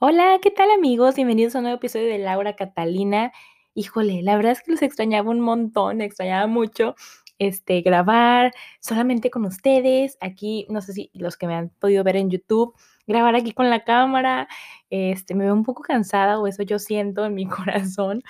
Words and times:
Hola, 0.00 0.38
¿qué 0.40 0.52
tal 0.52 0.70
amigos? 0.70 1.16
Bienvenidos 1.16 1.56
a 1.56 1.58
un 1.58 1.64
nuevo 1.64 1.78
episodio 1.78 2.06
de 2.06 2.18
Laura 2.18 2.54
Catalina. 2.54 3.32
Híjole, 3.74 4.22
la 4.22 4.36
verdad 4.36 4.52
es 4.52 4.62
que 4.62 4.70
los 4.70 4.82
extrañaba 4.82 5.28
un 5.28 5.40
montón, 5.40 6.00
extrañaba 6.02 6.46
mucho 6.46 6.94
este, 7.40 7.80
grabar 7.80 8.54
solamente 8.78 9.28
con 9.28 9.44
ustedes. 9.44 10.16
Aquí, 10.20 10.66
no 10.70 10.82
sé 10.82 10.92
si 10.92 11.10
los 11.14 11.36
que 11.36 11.48
me 11.48 11.56
han 11.56 11.70
podido 11.80 12.04
ver 12.04 12.14
en 12.14 12.30
YouTube, 12.30 12.76
grabar 13.08 13.34
aquí 13.34 13.52
con 13.52 13.70
la 13.70 13.82
cámara. 13.82 14.46
Este, 14.88 15.34
me 15.34 15.42
veo 15.42 15.54
un 15.54 15.64
poco 15.64 15.82
cansada 15.82 16.38
o 16.38 16.46
eso 16.46 16.62
yo 16.62 16.78
siento 16.78 17.24
en 17.24 17.34
mi 17.34 17.46
corazón 17.48 18.22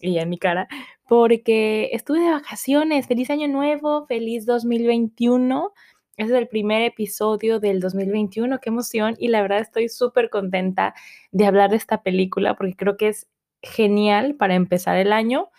y 0.00 0.18
en 0.18 0.28
mi 0.28 0.38
cara, 0.38 0.66
porque 1.06 1.90
estuve 1.92 2.18
de 2.18 2.32
vacaciones. 2.32 3.06
Feliz 3.06 3.30
año 3.30 3.46
nuevo, 3.46 4.06
feliz 4.06 4.44
2021. 4.44 5.72
Este 6.16 6.34
es 6.34 6.38
el 6.38 6.48
primer 6.48 6.82
episodio 6.82 7.58
del 7.58 7.80
2021, 7.80 8.60
qué 8.60 8.68
emoción 8.68 9.16
y 9.18 9.28
la 9.28 9.40
verdad 9.40 9.60
estoy 9.60 9.88
súper 9.88 10.28
contenta 10.28 10.94
de 11.30 11.46
hablar 11.46 11.70
de 11.70 11.76
esta 11.76 12.02
película 12.02 12.54
porque 12.54 12.76
creo 12.76 12.96
que 12.98 13.08
es 13.08 13.28
genial 13.62 14.34
para 14.34 14.54
empezar 14.54 14.98
el 14.98 15.12
año. 15.12 15.50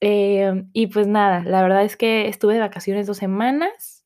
Eh, 0.00 0.64
y 0.74 0.88
pues 0.88 1.06
nada, 1.06 1.42
la 1.44 1.62
verdad 1.62 1.84
es 1.84 1.96
que 1.96 2.28
estuve 2.28 2.54
de 2.54 2.60
vacaciones 2.60 3.06
dos 3.06 3.18
semanas, 3.18 4.04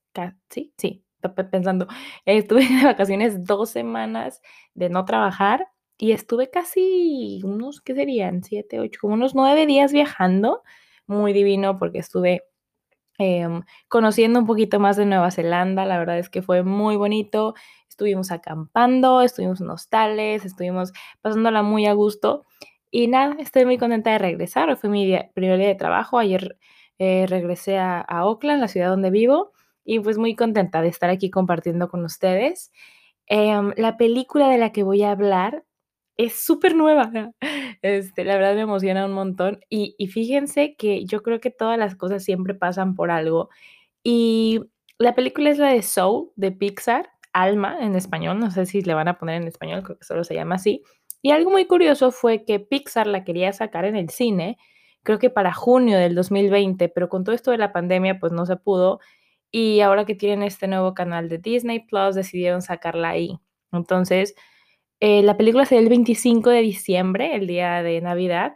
sí, 0.50 0.72
sí, 0.78 1.04
pensando, 1.50 1.88
estuve 2.26 2.66
de 2.68 2.84
vacaciones 2.84 3.44
dos 3.44 3.70
semanas 3.70 4.40
de 4.74 4.88
no 4.88 5.04
trabajar 5.04 5.68
y 5.98 6.12
estuve 6.12 6.50
casi 6.50 7.40
unos, 7.44 7.80
¿qué 7.80 7.94
serían? 7.94 8.42
Siete, 8.44 8.80
ocho, 8.80 9.00
como 9.02 9.14
unos 9.14 9.34
nueve 9.34 9.66
días 9.66 9.92
viajando, 9.92 10.62
muy 11.06 11.32
divino 11.32 11.78
porque 11.78 11.98
estuve 11.98 12.44
Em, 13.24 13.62
conociendo 13.86 14.40
un 14.40 14.46
poquito 14.46 14.80
más 14.80 14.96
de 14.96 15.06
Nueva 15.06 15.30
Zelanda. 15.30 15.84
La 15.86 15.96
verdad 15.96 16.18
es 16.18 16.28
que 16.28 16.42
fue 16.42 16.64
muy 16.64 16.96
bonito. 16.96 17.54
Estuvimos 17.88 18.32
acampando, 18.32 19.22
estuvimos 19.22 19.60
en 19.60 19.70
hostales, 19.70 20.44
estuvimos 20.44 20.92
pasándola 21.20 21.62
muy 21.62 21.86
a 21.86 21.92
gusto. 21.92 22.44
Y 22.90 23.06
nada, 23.06 23.36
estoy 23.38 23.64
muy 23.64 23.78
contenta 23.78 24.10
de 24.10 24.18
regresar. 24.18 24.76
fue 24.76 24.90
mi 24.90 25.16
primer 25.34 25.58
día 25.58 25.68
de 25.68 25.76
trabajo. 25.76 26.18
Ayer 26.18 26.58
eh, 26.98 27.26
regresé 27.28 27.78
a, 27.78 28.00
a 28.00 28.18
Auckland, 28.20 28.60
la 28.60 28.66
ciudad 28.66 28.88
donde 28.88 29.10
vivo, 29.10 29.52
y 29.84 30.00
pues 30.00 30.18
muy 30.18 30.34
contenta 30.34 30.82
de 30.82 30.88
estar 30.88 31.08
aquí 31.08 31.30
compartiendo 31.30 31.88
con 31.88 32.04
ustedes. 32.04 32.72
Em, 33.26 33.72
la 33.76 33.96
película 33.96 34.48
de 34.48 34.58
la 34.58 34.72
que 34.72 34.82
voy 34.82 35.04
a 35.04 35.12
hablar 35.12 35.64
es 36.16 36.44
súper 36.44 36.74
nueva. 36.74 37.10
Este, 37.82 38.24
la 38.24 38.36
verdad 38.36 38.54
me 38.54 38.60
emociona 38.60 39.04
un 39.06 39.12
montón. 39.12 39.60
Y, 39.68 39.96
y 39.98 40.06
fíjense 40.06 40.76
que 40.76 41.04
yo 41.04 41.22
creo 41.22 41.40
que 41.40 41.50
todas 41.50 41.76
las 41.76 41.96
cosas 41.96 42.22
siempre 42.22 42.54
pasan 42.54 42.94
por 42.94 43.10
algo. 43.10 43.48
Y 44.04 44.60
la 44.98 45.14
película 45.16 45.50
es 45.50 45.58
la 45.58 45.70
de 45.70 45.82
Soul, 45.82 46.30
de 46.36 46.52
Pixar, 46.52 47.10
Alma 47.32 47.78
en 47.80 47.96
español. 47.96 48.38
No 48.38 48.52
sé 48.52 48.66
si 48.66 48.82
le 48.82 48.94
van 48.94 49.08
a 49.08 49.18
poner 49.18 49.42
en 49.42 49.48
español, 49.48 49.82
creo 49.82 49.98
que 49.98 50.04
solo 50.04 50.22
se 50.22 50.34
llama 50.34 50.56
así. 50.56 50.82
Y 51.22 51.30
algo 51.32 51.50
muy 51.50 51.66
curioso 51.66 52.12
fue 52.12 52.44
que 52.44 52.60
Pixar 52.60 53.06
la 53.06 53.24
quería 53.24 53.52
sacar 53.52 53.84
en 53.84 53.96
el 53.96 54.10
cine, 54.10 54.58
creo 55.02 55.18
que 55.18 55.30
para 55.30 55.52
junio 55.52 55.98
del 55.98 56.14
2020, 56.14 56.88
pero 56.88 57.08
con 57.08 57.24
todo 57.24 57.34
esto 57.34 57.50
de 57.52 57.58
la 57.58 57.72
pandemia, 57.72 58.18
pues 58.18 58.32
no 58.32 58.46
se 58.46 58.56
pudo. 58.56 59.00
Y 59.50 59.80
ahora 59.80 60.04
que 60.04 60.14
tienen 60.14 60.42
este 60.42 60.66
nuevo 60.68 60.94
canal 60.94 61.28
de 61.28 61.38
Disney 61.38 61.80
Plus, 61.80 62.14
decidieron 62.14 62.62
sacarla 62.62 63.10
ahí. 63.10 63.38
Entonces, 63.72 64.34
eh, 65.04 65.20
la 65.24 65.36
película 65.36 65.64
salió 65.64 65.82
el 65.82 65.88
25 65.88 66.50
de 66.50 66.60
diciembre, 66.60 67.34
el 67.34 67.48
día 67.48 67.82
de 67.82 68.00
Navidad, 68.00 68.54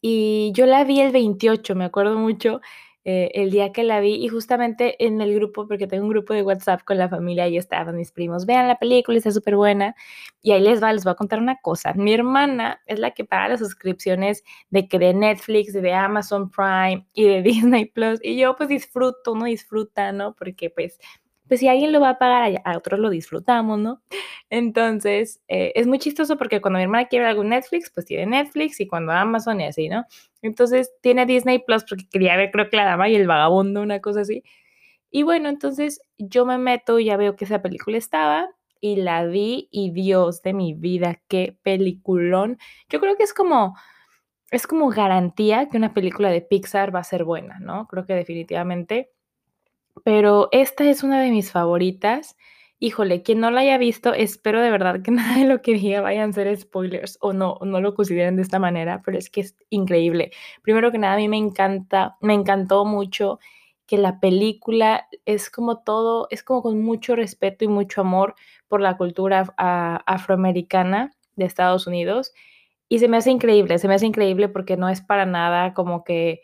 y 0.00 0.50
yo 0.52 0.66
la 0.66 0.82
vi 0.82 1.00
el 1.00 1.12
28, 1.12 1.76
me 1.76 1.84
acuerdo 1.84 2.18
mucho, 2.18 2.60
eh, 3.04 3.30
el 3.34 3.52
día 3.52 3.70
que 3.70 3.84
la 3.84 4.00
vi, 4.00 4.14
y 4.16 4.26
justamente 4.26 4.96
en 5.06 5.20
el 5.20 5.32
grupo, 5.36 5.68
porque 5.68 5.86
tengo 5.86 6.02
un 6.02 6.10
grupo 6.10 6.34
de 6.34 6.42
WhatsApp 6.42 6.82
con 6.82 6.98
la 6.98 7.08
familia, 7.08 7.46
y 7.46 7.56
estaban 7.56 7.94
mis 7.96 8.10
primos, 8.10 8.46
vean 8.46 8.66
la 8.66 8.80
película, 8.80 9.16
está 9.16 9.30
súper 9.30 9.54
buena, 9.54 9.94
y 10.42 10.50
ahí 10.50 10.60
les 10.60 10.82
va, 10.82 10.92
les 10.92 11.04
voy 11.04 11.12
a 11.12 11.14
contar 11.14 11.38
una 11.38 11.54
cosa, 11.60 11.92
mi 11.94 12.12
hermana 12.12 12.80
es 12.86 12.98
la 12.98 13.12
que 13.12 13.24
paga 13.24 13.50
las 13.50 13.60
suscripciones 13.60 14.42
de 14.70 14.88
que 14.88 14.98
de 14.98 15.14
Netflix, 15.14 15.72
de 15.72 15.94
Amazon 15.94 16.50
Prime 16.50 17.06
y 17.12 17.26
de 17.28 17.42
Disney 17.42 17.84
Plus, 17.86 18.18
y 18.24 18.38
yo 18.38 18.56
pues 18.56 18.70
disfruto, 18.70 19.34
uno 19.34 19.44
disfruta, 19.44 20.10
¿no? 20.10 20.34
Porque 20.34 20.68
pues 20.68 20.98
pues 21.48 21.60
si 21.60 21.68
alguien 21.68 21.92
lo 21.92 22.00
va 22.00 22.10
a 22.10 22.18
pagar, 22.18 22.60
a 22.64 22.76
otros 22.76 23.00
lo 23.00 23.10
disfrutamos, 23.10 23.78
¿no? 23.78 24.02
Entonces, 24.50 25.42
eh, 25.48 25.72
es 25.74 25.86
muy 25.86 25.98
chistoso 25.98 26.36
porque 26.36 26.60
cuando 26.60 26.78
mi 26.78 26.84
hermana 26.84 27.08
quiere 27.08 27.26
algún 27.26 27.48
Netflix, 27.48 27.90
pues 27.90 28.06
tiene 28.06 28.26
Netflix 28.26 28.80
y 28.80 28.86
cuando 28.86 29.12
Amazon 29.12 29.60
y 29.60 29.64
así, 29.64 29.88
¿no? 29.88 30.04
Entonces, 30.42 30.92
tiene 31.00 31.26
Disney 31.26 31.58
Plus 31.60 31.84
porque 31.84 32.08
quería 32.08 32.36
ver, 32.36 32.50
creo 32.50 32.68
que 32.70 32.76
la 32.76 32.84
dama 32.84 33.08
y 33.08 33.16
el 33.16 33.26
vagabundo, 33.26 33.82
una 33.82 34.00
cosa 34.00 34.20
así. 34.20 34.44
Y 35.10 35.22
bueno, 35.22 35.48
entonces 35.48 36.00
yo 36.18 36.44
me 36.46 36.58
meto 36.58 36.98
y 36.98 37.06
ya 37.06 37.16
veo 37.16 37.36
que 37.36 37.46
esa 37.46 37.62
película 37.62 37.96
estaba 37.98 38.50
y 38.80 38.96
la 38.96 39.26
vi 39.26 39.68
y 39.70 39.90
Dios 39.90 40.42
de 40.42 40.52
mi 40.52 40.74
vida, 40.74 41.20
qué 41.28 41.56
peliculón. 41.62 42.58
Yo 42.88 43.00
creo 43.00 43.16
que 43.16 43.24
es 43.24 43.34
como 43.34 43.74
es 44.50 44.66
como 44.66 44.88
garantía 44.88 45.68
que 45.68 45.76
una 45.76 45.92
película 45.94 46.30
de 46.30 46.40
Pixar 46.40 46.94
va 46.94 47.00
a 47.00 47.04
ser 47.04 47.24
buena, 47.24 47.58
¿no? 47.60 47.86
Creo 47.86 48.06
que 48.06 48.14
definitivamente 48.14 49.10
pero 50.04 50.48
esta 50.52 50.84
es 50.88 51.02
una 51.02 51.20
de 51.20 51.30
mis 51.30 51.52
favoritas. 51.52 52.36
Híjole, 52.80 53.22
quien 53.22 53.40
no 53.40 53.50
la 53.50 53.62
haya 53.62 53.78
visto, 53.78 54.14
espero 54.14 54.60
de 54.62 54.70
verdad 54.70 55.02
que 55.02 55.10
nada 55.12 55.38
de 55.38 55.44
lo 55.46 55.62
que 55.62 55.74
diga 55.74 56.00
vayan 56.00 56.30
a 56.30 56.32
ser 56.32 56.56
spoilers 56.56 57.18
o 57.20 57.32
no, 57.32 57.58
no 57.62 57.80
lo 57.80 57.94
consideren 57.94 58.36
de 58.36 58.42
esta 58.42 58.58
manera, 58.58 59.02
pero 59.04 59.18
es 59.18 59.30
que 59.30 59.40
es 59.42 59.56
increíble. 59.70 60.30
Primero 60.62 60.92
que 60.92 60.98
nada, 60.98 61.14
a 61.14 61.16
mí 61.16 61.28
me 61.28 61.36
encanta, 61.38 62.16
me 62.20 62.34
encantó 62.34 62.84
mucho 62.84 63.38
que 63.86 63.98
la 63.98 64.20
película 64.20 65.08
es 65.24 65.50
como 65.50 65.78
todo, 65.82 66.28
es 66.30 66.44
como 66.44 66.62
con 66.62 66.82
mucho 66.82 67.16
respeto 67.16 67.64
y 67.64 67.68
mucho 67.68 68.02
amor 68.02 68.34
por 68.68 68.80
la 68.82 68.96
cultura 68.98 69.54
afroamericana 69.56 71.12
de 71.36 71.46
Estados 71.46 71.86
Unidos. 71.86 72.34
Y 72.88 73.00
se 73.00 73.08
me 73.08 73.16
hace 73.16 73.30
increíble, 73.30 73.78
se 73.78 73.88
me 73.88 73.94
hace 73.94 74.06
increíble 74.06 74.48
porque 74.48 74.76
no 74.76 74.88
es 74.88 75.00
para 75.00 75.26
nada 75.26 75.74
como 75.74 76.04
que 76.04 76.42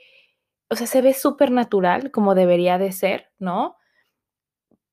o 0.74 0.76
sea, 0.76 0.88
se 0.88 1.02
ve 1.02 1.14
súper 1.14 1.52
natural 1.52 2.10
como 2.10 2.34
debería 2.34 2.78
de 2.78 2.90
ser, 2.90 3.30
¿no? 3.38 3.76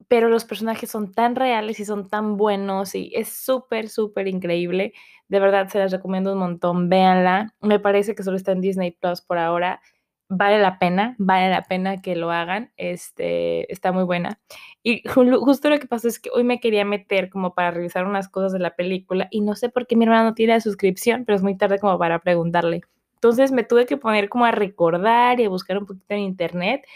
Pero 0.08 0.30
los 0.30 0.46
personajes 0.46 0.92
son 0.92 1.12
tan 1.12 1.36
reales 1.36 1.80
y 1.80 1.86
son 1.86 2.08
tan 2.08 2.38
buenos 2.38 2.94
y 2.94 3.12
es 3.16 3.30
súper, 3.30 3.90
súper 3.90 4.28
increíble. 4.28 4.94
De 5.28 5.40
verdad, 5.40 5.70
se 5.70 5.80
las 5.80 5.91
recomiendo 5.91 6.34
un 6.34 6.40
montón. 6.40 6.88
Véanla. 6.88 7.56
Me 7.62 7.80
parece 7.80 8.14
que 8.14 8.22
solo 8.22 8.38
está 8.38 8.52
en 8.52 8.62
Disney 8.62 8.91
Plus 8.91 9.22
por 9.22 9.40
ahora. 9.40 9.81
Vale 10.30 10.59
la 10.59 10.78
pena, 10.78 11.16
vale 11.18 11.50
la 11.50 11.64
pena 11.64 12.00
que 12.00 12.16
lo 12.16 12.30
hagan. 12.30 12.72
Este, 12.78 13.72
está 13.74 13.91
muy 13.91 14.03
buena. 14.03 14.40
Y 14.84 15.02
justo 15.08 15.68
lo 15.72 15.80
que 15.80 15.88
pasa 15.88 16.08
es 16.09 16.20
que 16.20 16.30
hoy 16.31 16.44
me 16.44 16.59
quería 16.59 16.86
meter 16.86 17.31
como 17.31 17.56
para 17.56 17.72
revisar 17.72 18.06
unas 18.06 18.30
cosas 18.30 18.53
de 18.53 18.59
la 18.59 18.75
película 18.75 19.28
y 19.31 19.41
no 19.41 19.56
sé 19.56 19.70
por 19.70 19.88
qué 19.88 19.96
mi 19.96 20.06
hermana 20.06 20.25
no 20.25 20.36
tiene 20.36 20.53
la 20.53 20.62
suscripción, 20.62 21.25
pero 21.25 21.38
es 21.38 21.41
muy 21.41 21.58
tarde 21.58 21.80
como 21.80 21.97
para 21.97 22.20
preguntarle. 22.20 22.81
Entonces 23.22 23.52
me 23.52 23.64
tuve 23.64 23.86
que 23.86 23.98
poner 23.98 24.30
como 24.30 24.46
a 24.46 24.52
recordar 24.52 25.40
y 25.40 25.46
a 25.46 25.50
buscar 25.50 25.78
un 25.78 25.86
poquito 25.86 26.16
en 26.16 26.22
internet 26.22 26.88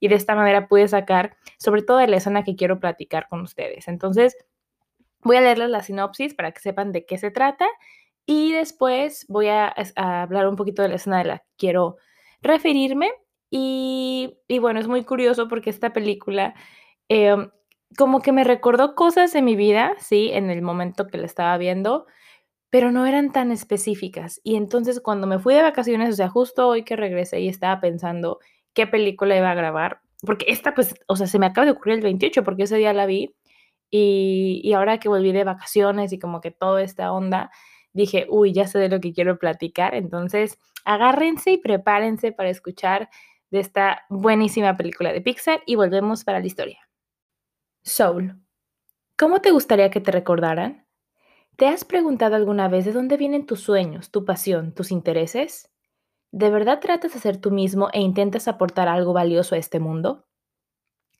y 0.00 0.08
de 0.08 0.14
esta 0.14 0.34
manera 0.34 0.66
pude 0.66 0.88
sacar 0.88 1.36
sobre 1.58 1.82
todo 1.82 1.98
de 1.98 2.06
la 2.06 2.16
escena 2.16 2.42
que 2.42 2.56
quiero 2.56 2.80
platicar 2.80 3.28
con 3.28 3.42
ustedes. 3.42 3.86
Entonces 3.86 4.34
voy 5.20 5.36
a 5.36 5.42
leerles 5.42 5.68
la 5.68 5.82
sinopsis 5.82 6.32
para 6.32 6.52
que 6.52 6.60
sepan 6.60 6.90
de 6.92 7.04
qué 7.04 7.18
se 7.18 7.30
trata 7.30 7.66
y 8.24 8.52
después 8.52 9.26
voy 9.28 9.48
a, 9.48 9.74
hablar 9.96 10.48
un 10.48 10.56
poquito 10.56 10.80
de 10.80 10.88
la 10.88 10.94
escena 10.94 11.18
de 11.18 11.24
la 11.24 11.38
que 11.40 11.52
quiero 11.58 11.98
referirme. 12.40 13.10
Y, 13.50 14.38
bueno, 14.60 14.80
es 14.80 14.88
muy 14.88 15.04
curioso 15.04 15.48
porque 15.48 15.68
esta 15.68 15.92
película 15.92 16.54
em, 17.10 17.50
como 17.98 18.22
que 18.22 18.32
me 18.32 18.42
recordó 18.42 18.94
cosas 18.94 19.34
de 19.34 19.42
mi 19.42 19.54
vida, 19.54 19.94
sí, 19.98 20.30
en 20.32 20.48
el 20.48 20.62
momento 20.62 21.06
que 21.06 21.18
la 21.18 21.26
estaba 21.26 21.58
viendo 21.58 22.06
pero 22.74 22.90
no 22.90 23.06
eran 23.06 23.30
tan 23.30 23.52
específicas. 23.52 24.40
Y 24.42 24.56
entonces 24.56 25.00
cuando 25.00 25.28
me 25.28 25.38
fui 25.38 25.54
de 25.54 25.62
vacaciones, 25.62 26.10
o 26.10 26.16
sea, 26.16 26.28
justo 26.28 26.66
hoy 26.66 26.82
que 26.82 26.96
regresé 26.96 27.38
y 27.38 27.46
estaba 27.46 27.80
pensando 27.80 28.40
qué 28.72 28.88
película 28.88 29.36
iba 29.36 29.48
a 29.48 29.54
grabar, 29.54 30.00
porque 30.26 30.46
esta 30.48 30.74
pues, 30.74 30.96
o 31.06 31.14
sea, 31.14 31.28
se 31.28 31.38
me 31.38 31.46
acaba 31.46 31.66
de 31.66 31.70
ocurrir 31.70 31.98
el 31.98 32.00
28 32.00 32.42
porque 32.42 32.64
ese 32.64 32.76
día 32.76 32.92
la 32.92 33.06
vi 33.06 33.32
y, 33.92 34.60
y 34.64 34.72
ahora 34.72 34.98
que 34.98 35.08
volví 35.08 35.30
de 35.30 35.44
vacaciones 35.44 36.12
y 36.12 36.18
como 36.18 36.40
que 36.40 36.50
toda 36.50 36.82
esta 36.82 37.12
onda, 37.12 37.52
dije, 37.92 38.26
uy, 38.28 38.52
ya 38.52 38.66
sé 38.66 38.80
de 38.80 38.88
lo 38.88 38.98
que 38.98 39.12
quiero 39.12 39.38
platicar. 39.38 39.94
Entonces, 39.94 40.58
agárrense 40.84 41.52
y 41.52 41.58
prepárense 41.58 42.32
para 42.32 42.50
escuchar 42.50 43.08
de 43.52 43.60
esta 43.60 44.02
buenísima 44.10 44.76
película 44.76 45.12
de 45.12 45.20
Pixar 45.20 45.62
y 45.64 45.76
volvemos 45.76 46.24
para 46.24 46.40
la 46.40 46.46
historia. 46.46 46.80
Soul. 47.84 48.34
¿Cómo 49.16 49.40
te 49.40 49.52
gustaría 49.52 49.90
que 49.90 50.00
te 50.00 50.10
recordaran? 50.10 50.83
¿Te 51.56 51.68
has 51.68 51.84
preguntado 51.84 52.34
alguna 52.34 52.66
vez 52.66 52.84
de 52.84 52.90
dónde 52.90 53.16
vienen 53.16 53.46
tus 53.46 53.60
sueños, 53.60 54.10
tu 54.10 54.24
pasión, 54.24 54.74
tus 54.74 54.90
intereses? 54.90 55.70
¿De 56.32 56.50
verdad 56.50 56.80
tratas 56.80 57.14
de 57.14 57.20
ser 57.20 57.36
tú 57.36 57.52
mismo 57.52 57.90
e 57.92 58.00
intentas 58.00 58.48
aportar 58.48 58.88
algo 58.88 59.12
valioso 59.12 59.54
a 59.54 59.58
este 59.58 59.78
mundo? 59.78 60.26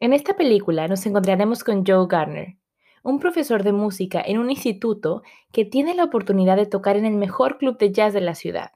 En 0.00 0.12
esta 0.12 0.34
película 0.34 0.88
nos 0.88 1.06
encontraremos 1.06 1.62
con 1.62 1.86
Joe 1.86 2.08
Garner, 2.08 2.56
un 3.04 3.20
profesor 3.20 3.62
de 3.62 3.70
música 3.70 4.20
en 4.26 4.38
un 4.38 4.50
instituto 4.50 5.22
que 5.52 5.64
tiene 5.64 5.94
la 5.94 6.02
oportunidad 6.02 6.56
de 6.56 6.66
tocar 6.66 6.96
en 6.96 7.04
el 7.04 7.14
mejor 7.14 7.56
club 7.58 7.78
de 7.78 7.92
jazz 7.92 8.12
de 8.12 8.20
la 8.20 8.34
ciudad. 8.34 8.72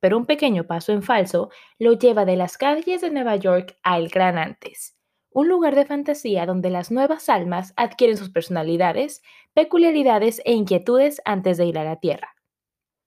Pero 0.00 0.16
un 0.16 0.24
pequeño 0.24 0.66
paso 0.66 0.92
en 0.92 1.02
falso 1.02 1.50
lo 1.78 1.92
lleva 1.92 2.24
de 2.24 2.36
las 2.36 2.56
calles 2.56 3.02
de 3.02 3.10
Nueva 3.10 3.36
York 3.36 3.76
a 3.82 3.98
El 3.98 4.08
Gran 4.08 4.38
Antes, 4.38 4.96
un 5.32 5.48
lugar 5.48 5.74
de 5.74 5.84
fantasía 5.84 6.46
donde 6.46 6.70
las 6.70 6.90
nuevas 6.90 7.28
almas 7.28 7.72
adquieren 7.76 8.16
sus 8.16 8.30
personalidades, 8.30 9.22
peculiaridades 9.54 10.40
e 10.44 10.52
inquietudes 10.52 11.20
antes 11.24 11.58
de 11.58 11.66
ir 11.66 11.78
a 11.78 11.84
la 11.84 11.96
Tierra. 11.96 12.34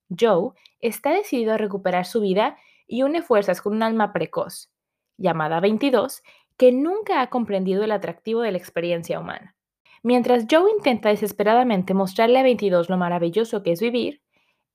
Joe 0.10 0.52
está 0.80 1.12
decidido 1.12 1.54
a 1.54 1.58
recuperar 1.58 2.06
su 2.06 2.22
vida 2.22 2.58
y 2.88 3.04
une 3.04 3.22
fuerzas 3.22 3.62
con 3.62 3.74
un 3.74 3.84
alma 3.84 4.14
precoz, 4.14 4.72
llamada 5.18 5.60
22, 5.60 6.22
que 6.58 6.72
nunca 6.72 7.22
ha 7.22 7.30
comprendido 7.30 7.84
el 7.84 7.92
atractivo 7.92 8.42
de 8.42 8.52
la 8.52 8.58
experiencia 8.58 9.20
humana. 9.20 9.56
Mientras 10.04 10.46
Joe 10.50 10.70
intenta 10.70 11.10
desesperadamente 11.10 11.94
mostrarle 11.94 12.40
a 12.40 12.44
22 12.44 12.90
lo 12.90 12.98
maravilloso 12.98 13.64
que 13.64 13.72
es 13.72 13.82
vivir, 13.82 14.22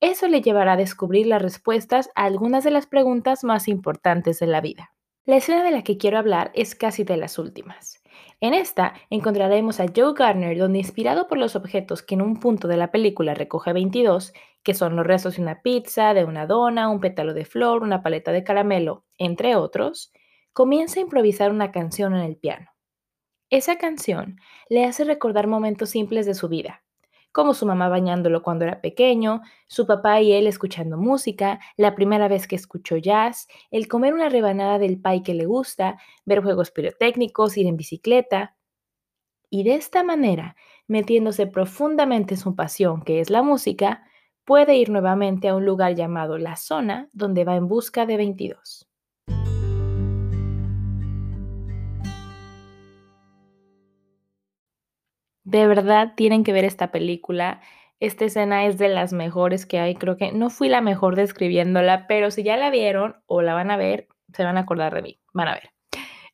eso 0.00 0.28
le 0.28 0.40
llevará 0.40 0.72
a 0.72 0.76
descubrir 0.76 1.26
las 1.26 1.42
respuestas 1.42 2.10
a 2.14 2.24
algunas 2.24 2.64
de 2.64 2.70
las 2.70 2.86
preguntas 2.86 3.44
más 3.44 3.68
importantes 3.68 4.38
de 4.38 4.46
la 4.46 4.60
vida. 4.60 4.92
La 5.28 5.36
escena 5.36 5.62
de 5.62 5.70
la 5.70 5.82
que 5.82 5.98
quiero 5.98 6.16
hablar 6.16 6.50
es 6.54 6.74
casi 6.74 7.04
de 7.04 7.18
las 7.18 7.38
últimas. 7.38 8.02
En 8.40 8.54
esta 8.54 8.94
encontraremos 9.10 9.78
a 9.78 9.84
Joe 9.94 10.14
Garner 10.14 10.56
donde 10.56 10.78
inspirado 10.78 11.28
por 11.28 11.36
los 11.36 11.54
objetos 11.54 12.02
que 12.02 12.14
en 12.14 12.22
un 12.22 12.40
punto 12.40 12.66
de 12.66 12.78
la 12.78 12.90
película 12.90 13.34
recoge 13.34 13.74
22, 13.74 14.32
que 14.62 14.72
son 14.72 14.96
los 14.96 15.06
restos 15.06 15.36
de 15.36 15.42
una 15.42 15.60
pizza, 15.60 16.14
de 16.14 16.24
una 16.24 16.46
dona, 16.46 16.88
un 16.88 17.00
pétalo 17.00 17.34
de 17.34 17.44
flor, 17.44 17.82
una 17.82 18.02
paleta 18.02 18.32
de 18.32 18.42
caramelo, 18.42 19.04
entre 19.18 19.54
otros, 19.54 20.14
comienza 20.54 20.98
a 20.98 21.02
improvisar 21.02 21.50
una 21.50 21.72
canción 21.72 22.14
en 22.14 22.22
el 22.22 22.38
piano. 22.38 22.70
Esa 23.50 23.76
canción 23.76 24.36
le 24.70 24.86
hace 24.86 25.04
recordar 25.04 25.46
momentos 25.46 25.90
simples 25.90 26.24
de 26.24 26.32
su 26.32 26.48
vida, 26.48 26.84
como 27.38 27.54
su 27.54 27.66
mamá 27.66 27.88
bañándolo 27.88 28.42
cuando 28.42 28.64
era 28.64 28.80
pequeño, 28.80 29.42
su 29.68 29.86
papá 29.86 30.20
y 30.20 30.32
él 30.32 30.48
escuchando 30.48 30.96
música, 30.96 31.60
la 31.76 31.94
primera 31.94 32.26
vez 32.26 32.48
que 32.48 32.56
escuchó 32.56 32.96
jazz, 32.96 33.46
el 33.70 33.86
comer 33.86 34.12
una 34.12 34.28
rebanada 34.28 34.80
del 34.80 35.00
pie 35.00 35.22
que 35.22 35.34
le 35.34 35.46
gusta, 35.46 35.98
ver 36.24 36.42
juegos 36.42 36.72
pirotécnicos, 36.72 37.56
ir 37.56 37.68
en 37.68 37.76
bicicleta. 37.76 38.56
Y 39.50 39.62
de 39.62 39.76
esta 39.76 40.02
manera, 40.02 40.56
metiéndose 40.88 41.46
profundamente 41.46 42.34
en 42.34 42.40
su 42.40 42.56
pasión, 42.56 43.02
que 43.02 43.20
es 43.20 43.30
la 43.30 43.44
música, 43.44 44.02
puede 44.44 44.74
ir 44.74 44.90
nuevamente 44.90 45.46
a 45.46 45.54
un 45.54 45.64
lugar 45.64 45.94
llamado 45.94 46.38
La 46.38 46.56
Zona, 46.56 47.08
donde 47.12 47.44
va 47.44 47.54
en 47.54 47.68
busca 47.68 48.04
de 48.04 48.16
22. 48.16 48.87
De 55.48 55.66
verdad 55.66 56.12
tienen 56.14 56.44
que 56.44 56.52
ver 56.52 56.66
esta 56.66 56.90
película. 56.90 57.62
Esta 58.00 58.26
escena 58.26 58.66
es 58.66 58.76
de 58.76 58.90
las 58.90 59.14
mejores 59.14 59.64
que 59.64 59.78
hay. 59.78 59.94
Creo 59.94 60.18
que 60.18 60.30
no 60.30 60.50
fui 60.50 60.68
la 60.68 60.82
mejor 60.82 61.16
describiéndola, 61.16 62.06
pero 62.06 62.30
si 62.30 62.42
ya 62.42 62.58
la 62.58 62.68
vieron 62.68 63.16
o 63.24 63.40
la 63.40 63.54
van 63.54 63.70
a 63.70 63.78
ver, 63.78 64.08
se 64.34 64.44
van 64.44 64.58
a 64.58 64.60
acordar 64.60 64.94
de 64.94 65.00
mí. 65.00 65.20
Van 65.32 65.48
a 65.48 65.54
ver. 65.54 65.70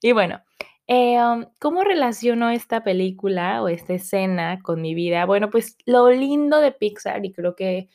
Y 0.03 0.11
bueno, 0.11 0.43
eh, 0.89 1.23
um, 1.23 1.45
¿cómo 1.61 1.85
relaciono 1.85 2.51
esta 2.51 2.83
película 2.83 3.63
o 3.63 3.69
esta 3.69 3.95
escena 3.95 4.59
con 4.61 4.83
mi 4.83 4.97
vida? 4.97 5.27
Bueno, 5.27 5.49
pues 5.49 5.79
lo 5.87 6.11
lindo 6.11 6.59
de 6.59 6.73
Pixar, 6.73 7.25
y 7.25 7.33
creo 7.33 7.55
que 7.55 7.89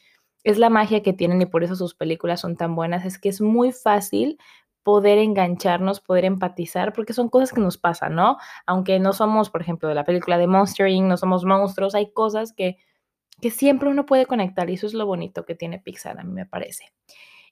es 0.45 0.57
la 0.57 0.69
magia 0.69 1.04
que 1.04 1.12
tienen 1.12 1.42
y 1.42 1.48
por 1.48 1.65
eso 1.65 1.75
sus 1.75 1.95
películas 1.95 2.39
son 2.39 2.56
tan 2.56 2.75
buenas, 2.75 3.06
es 3.06 3.19
que 3.19 3.27
es 3.27 3.42
muy 3.42 3.74
fácil 3.74 4.38
poder 4.84 5.18
engancharnos, 5.18 6.00
poder 6.02 6.26
empatizar, 6.26 6.94
porque 6.94 7.14
son 7.14 7.30
cosas 7.30 7.52
que 7.52 7.62
nos 7.62 7.78
pasan, 7.78 8.16
¿no? 8.16 8.38
Aunque 8.66 9.00
no 9.00 9.14
somos, 9.14 9.50
por 9.50 9.62
ejemplo, 9.62 9.90
de 9.90 9.96
la 9.96 10.06
película 10.06 10.38
de 10.38 10.48
Monstering, 10.48 11.08
no 11.08 11.18
somos 11.18 11.46
monstruos, 11.46 11.96
hay 11.96 12.12
cosas 12.12 12.54
que, 12.54 12.78
que 13.42 13.52
siempre 13.52 13.90
uno 13.90 14.06
puede 14.06 14.26
conectar 14.26 14.70
y 14.70 14.74
eso 14.74 14.88
es 14.88 14.94
lo 14.94 15.06
bonito 15.06 15.46
que 15.46 15.56
tiene 15.56 15.80
Pixar, 15.80 16.20
a 16.20 16.24
mí 16.24 16.31
me 16.31 16.46
parece. 16.46 16.86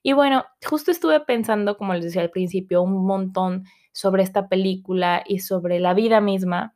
Y 0.03 0.13
bueno, 0.13 0.45
justo 0.65 0.91
estuve 0.91 1.19
pensando, 1.21 1.77
como 1.77 1.94
les 1.94 2.06
decía 2.06 2.21
al 2.21 2.29
principio, 2.29 2.81
un 2.81 3.06
montón 3.06 3.65
sobre 3.91 4.23
esta 4.23 4.47
película 4.47 5.23
y 5.25 5.39
sobre 5.39 5.80
la 5.80 5.94
vida 5.94 6.21
misma 6.21 6.75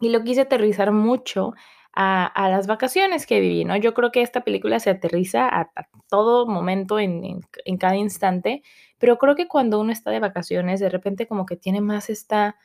y 0.00 0.10
lo 0.10 0.22
quise 0.24 0.42
aterrizar 0.42 0.92
mucho 0.92 1.54
a, 1.94 2.48
las 2.50 2.66
vacaciones 2.66 3.26
que 3.26 3.40
viví, 3.40 3.64
¿no? 3.64 3.76
Yo 3.76 3.94
creo 3.94 4.10
que 4.10 4.22
esta 4.22 4.42
película 4.42 4.80
se 4.80 4.90
aterriza 4.90 5.48
a, 5.48 5.70
todo 6.08 6.46
momento, 6.46 6.98
en, 6.98 7.40
en, 7.64 7.76
cada 7.76 7.96
instante, 7.96 8.62
pero 8.98 9.18
creo 9.18 9.34
que 9.34 9.48
cuando 9.48 9.80
uno 9.80 9.92
está 9.92 10.10
de 10.10 10.20
vacaciones, 10.20 10.80
de 10.80 10.88
repente 10.88 11.26
como 11.26 11.46
que 11.46 11.56
tiene 11.56 11.80
más 11.80 12.10
esta, 12.10 12.56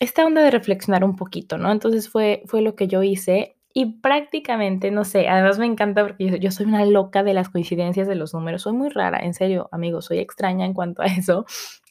esta 0.00 0.24
onda 0.26 0.42
de 0.42 0.50
reflexionar 0.50 1.04
un 1.04 1.16
poquito, 1.16 1.58
¿no? 1.58 1.70
Entonces 1.70 2.08
fue, 2.08 2.42
fue 2.46 2.62
lo 2.62 2.74
que 2.76 2.88
yo 2.88 3.02
hice 3.02 3.56
y 3.76 3.86
prácticamente, 4.00 4.90
no 4.92 5.04
sé, 5.04 5.28
además 5.28 5.58
me 5.58 5.66
encanta 5.66 6.02
porque 6.06 6.38
yo, 6.38 6.50
soy 6.52 6.66
una 6.66 6.84
loca 6.86 7.24
de 7.24 7.34
las 7.34 7.48
coincidencias 7.48 8.06
de 8.06 8.14
los 8.14 8.32
números, 8.32 8.62
soy 8.62 8.72
muy 8.72 8.88
rara, 8.88 9.18
en 9.18 9.34
serio, 9.34 9.68
amigos, 9.72 10.06
soy 10.06 10.18
extraña 10.18 10.64
en 10.64 10.74
cuanto 10.74 11.02
a 11.02 11.06
eso. 11.06 11.44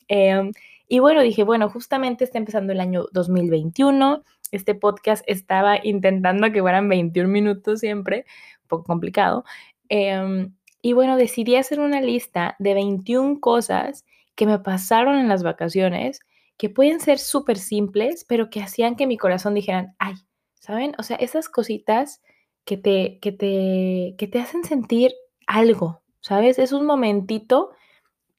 Em, 0.07 0.51
y 0.87 0.99
bueno, 0.99 1.21
dije, 1.21 1.43
bueno, 1.43 1.69
justamente 1.69 2.23
está 2.23 2.37
empezando 2.37 2.71
el 2.71 2.79
año 2.79 3.05
2021, 3.11 4.23
este 4.53 4.75
podcast 4.75 5.23
estaba 5.27 5.77
intentando 5.83 6.51
que 6.51 6.61
fueran 6.61 6.89
21 6.89 7.29
minutos 7.29 7.79
siempre, 7.79 8.25
un 8.63 8.67
poco 8.67 8.83
complicado. 8.85 9.43
Em, 9.89 10.53
y 10.81 10.93
bueno, 10.93 11.17
decidí 11.17 11.55
hacer 11.55 11.79
una 11.79 12.01
lista 12.01 12.55
de 12.59 12.73
21 12.73 13.39
cosas 13.39 14.05
que 14.35 14.45
me 14.45 14.59
pasaron 14.59 15.17
en 15.17 15.27
las 15.27 15.43
vacaciones, 15.43 16.19
que 16.57 16.69
pueden 16.69 16.99
ser 16.99 17.19
súper 17.19 17.57
simples, 17.57 18.25
pero 18.27 18.49
que 18.49 18.61
hacían 18.61 18.95
que 18.95 19.07
mi 19.07 19.17
corazón 19.17 19.53
dijeran, 19.53 19.95
ay, 19.99 20.15
¿saben? 20.59 20.93
O 20.97 21.03
sea, 21.03 21.17
esas 21.17 21.49
cositas 21.49 22.21
que 22.65 22.77
te, 22.77 23.19
que 23.21 23.31
te, 23.31 24.15
que 24.17 24.27
te 24.27 24.39
hacen 24.39 24.63
sentir 24.63 25.13
algo, 25.47 26.01
¿sabes? 26.21 26.59
Es 26.59 26.71
un 26.71 26.85
momentito 26.85 27.71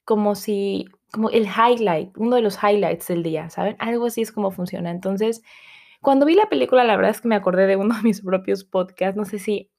como 0.04 0.34
si, 0.34 0.86
como 1.12 1.30
el 1.30 1.46
highlight, 1.46 2.16
uno 2.16 2.36
de 2.36 2.42
los 2.42 2.58
highlights 2.62 3.08
del 3.08 3.22
día, 3.22 3.50
¿saben? 3.50 3.76
Algo 3.78 4.06
así 4.06 4.22
es 4.22 4.32
como 4.32 4.50
funciona. 4.50 4.90
Entonces, 4.90 5.42
cuando 6.04 6.26
vi 6.26 6.34
la 6.34 6.48
película, 6.48 6.84
la 6.84 6.96
verdad 6.96 7.10
es 7.10 7.20
que 7.20 7.28
me 7.28 7.34
acordé 7.34 7.66
de 7.66 7.76
uno 7.76 7.96
de 7.96 8.02
mis 8.02 8.22
propios 8.22 8.62
podcasts. 8.64 9.16
No 9.16 9.24
sé 9.24 9.40
si 9.40 9.70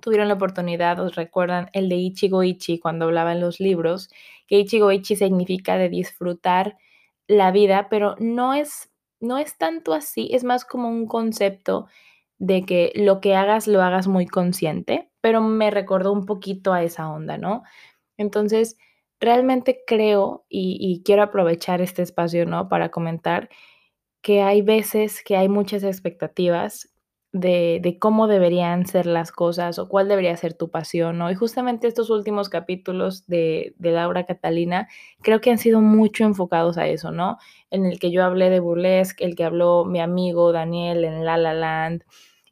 tuvieron 0.00 0.28
la 0.28 0.34
oportunidad, 0.34 1.00
os 1.00 1.14
recuerdan 1.16 1.68
el 1.72 1.88
de 1.88 1.96
Ichigo 1.96 2.42
Ichi 2.42 2.78
cuando 2.78 3.06
hablaba 3.06 3.32
en 3.32 3.40
los 3.40 3.60
libros, 3.60 4.10
que 4.46 4.58
Ichigo 4.60 4.92
Ichi 4.92 5.16
significa 5.16 5.76
de 5.76 5.88
disfrutar 5.88 6.76
la 7.26 7.50
vida, 7.50 7.88
pero 7.90 8.14
no 8.18 8.54
es, 8.54 8.90
no 9.20 9.38
es 9.38 9.58
tanto 9.58 9.92
así, 9.94 10.28
es 10.32 10.44
más 10.44 10.64
como 10.64 10.88
un 10.88 11.06
concepto 11.06 11.86
de 12.38 12.64
que 12.64 12.92
lo 12.94 13.20
que 13.20 13.34
hagas 13.34 13.66
lo 13.66 13.82
hagas 13.82 14.06
muy 14.06 14.26
consciente, 14.26 15.10
pero 15.20 15.40
me 15.40 15.70
recordó 15.70 16.12
un 16.12 16.26
poquito 16.26 16.72
a 16.72 16.82
esa 16.82 17.10
onda, 17.10 17.38
¿no? 17.38 17.62
Entonces, 18.18 18.76
realmente 19.20 19.82
creo 19.86 20.44
y, 20.48 20.78
y 20.80 21.02
quiero 21.02 21.22
aprovechar 21.22 21.80
este 21.80 22.02
espacio, 22.02 22.46
¿no? 22.46 22.68
Para 22.68 22.90
comentar 22.90 23.48
que 24.26 24.42
hay 24.42 24.60
veces 24.60 25.22
que 25.22 25.36
hay 25.36 25.48
muchas 25.48 25.84
expectativas 25.84 26.92
de, 27.30 27.96
cómo 28.00 28.26
deberían 28.26 28.84
ser 28.84 29.06
las 29.06 29.30
cosas 29.30 29.78
o 29.78 29.88
cuál 29.88 30.08
debería 30.08 30.36
ser 30.36 30.52
tu 30.52 30.68
pasión, 30.68 31.16
¿no? 31.16 31.30
Y 31.30 31.36
justamente 31.36 31.86
estos 31.86 32.10
últimos 32.10 32.48
capítulos 32.48 33.24
de, 33.28 33.76
de, 33.78 33.92
Laura 33.92 34.26
Catalina 34.26 34.88
creo 35.22 35.40
que 35.40 35.52
han 35.52 35.58
sido 35.58 35.80
mucho 35.80 36.24
enfocados 36.24 36.76
a 36.76 36.88
eso, 36.88 37.12
¿no? 37.12 37.38
En 37.70 37.86
el 37.86 38.00
que 38.00 38.10
yo 38.10 38.24
hablé 38.24 38.50
de 38.50 38.58
burlesque, 38.58 39.24
el 39.24 39.36
que 39.36 39.44
habló 39.44 39.84
mi 39.84 40.00
amigo 40.00 40.50
Daniel 40.50 41.04
en 41.04 41.24
La 41.24 41.36
La 41.36 41.54
Land, 41.54 42.02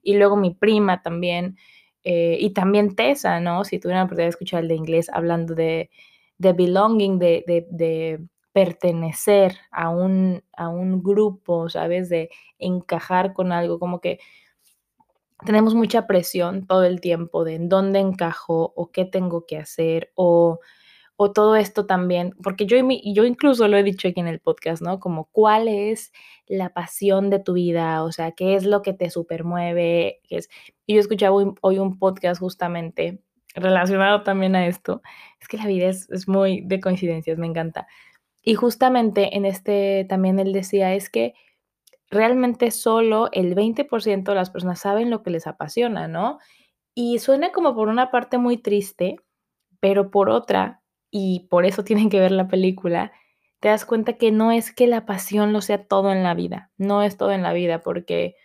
y 0.00 0.14
luego 0.14 0.36
mi 0.36 0.54
prima 0.54 1.02
también, 1.02 1.56
eh, 2.04 2.36
y 2.38 2.50
también 2.50 2.94
Tessa, 2.94 3.40
¿no? 3.40 3.64
Si 3.64 3.80
tuvieran 3.80 4.02
la 4.02 4.04
oportunidad 4.04 4.26
de 4.26 4.30
escuchar 4.30 4.62
el 4.62 4.68
de 4.68 4.76
inglés 4.76 5.10
hablando 5.12 5.56
de, 5.56 5.90
de 6.38 6.52
belonging, 6.52 7.18
de, 7.18 7.42
de 7.68 8.28
pertenecer 8.54 9.56
a 9.72 9.88
un, 9.90 10.44
a 10.56 10.68
un 10.68 11.02
grupo, 11.02 11.68
¿sabes? 11.68 12.08
De 12.08 12.30
encajar 12.58 13.34
con 13.34 13.50
algo, 13.50 13.80
como 13.80 14.00
que 14.00 14.20
tenemos 15.44 15.74
mucha 15.74 16.06
presión 16.06 16.64
todo 16.64 16.84
el 16.84 17.00
tiempo 17.00 17.44
de 17.44 17.56
en 17.56 17.68
dónde 17.68 17.98
encajo 17.98 18.72
o 18.76 18.92
qué 18.92 19.04
tengo 19.04 19.44
que 19.44 19.58
hacer 19.58 20.12
o, 20.14 20.60
o 21.16 21.32
todo 21.32 21.56
esto 21.56 21.86
también, 21.86 22.32
porque 22.44 22.64
yo, 22.64 22.76
yo 23.04 23.24
incluso 23.24 23.66
lo 23.66 23.76
he 23.76 23.82
dicho 23.82 24.06
aquí 24.06 24.20
en 24.20 24.28
el 24.28 24.38
podcast, 24.38 24.80
¿no? 24.80 25.00
Como 25.00 25.24
cuál 25.32 25.66
es 25.66 26.12
la 26.46 26.72
pasión 26.72 27.30
de 27.30 27.40
tu 27.40 27.54
vida, 27.54 28.04
o 28.04 28.12
sea, 28.12 28.30
qué 28.30 28.54
es 28.54 28.64
lo 28.64 28.82
que 28.82 28.92
te 28.92 29.10
supermueve. 29.10 30.20
Es, 30.30 30.48
yo 30.86 31.00
escuchaba 31.00 31.34
hoy, 31.34 31.52
hoy 31.60 31.78
un 31.80 31.98
podcast 31.98 32.40
justamente 32.40 33.20
relacionado 33.56 34.22
también 34.22 34.54
a 34.54 34.68
esto. 34.68 35.02
Es 35.40 35.48
que 35.48 35.56
la 35.56 35.66
vida 35.66 35.88
es, 35.88 36.08
es 36.10 36.28
muy 36.28 36.60
de 36.60 36.80
coincidencias, 36.80 37.36
me 37.36 37.48
encanta 37.48 37.88
y 38.44 38.54
justamente 38.54 39.36
en 39.36 39.46
este 39.46 40.06
también 40.08 40.38
él 40.38 40.52
decía 40.52 40.94
es 40.94 41.08
que 41.08 41.34
realmente 42.10 42.70
solo 42.70 43.28
el 43.32 43.54
20% 43.54 44.24
de 44.24 44.34
las 44.34 44.50
personas 44.50 44.80
saben 44.80 45.10
lo 45.10 45.22
que 45.22 45.30
les 45.30 45.46
apasiona, 45.46 46.06
¿no? 46.08 46.38
Y 46.94 47.18
suena 47.18 47.52
como 47.52 47.74
por 47.74 47.88
una 47.88 48.10
parte 48.10 48.38
muy 48.38 48.58
triste, 48.58 49.16
pero 49.80 50.10
por 50.10 50.30
otra, 50.30 50.82
y 51.10 51.46
por 51.50 51.64
eso 51.64 51.84
tienen 51.84 52.10
que 52.10 52.20
ver 52.20 52.32
la 52.32 52.48
película, 52.48 53.12
te 53.60 53.68
das 53.68 53.86
cuenta 53.86 54.14
que 54.14 54.30
no 54.30 54.52
es 54.52 54.72
que 54.72 54.86
la 54.86 55.06
pasión 55.06 55.52
lo 55.52 55.62
sea 55.62 55.86
todo 55.86 56.12
en 56.12 56.22
la 56.22 56.34
vida, 56.34 56.70
no 56.76 57.02
es 57.02 57.16
todo 57.16 57.32
en 57.32 57.42
la 57.42 57.54
vida, 57.54 57.82
porque 57.82 58.36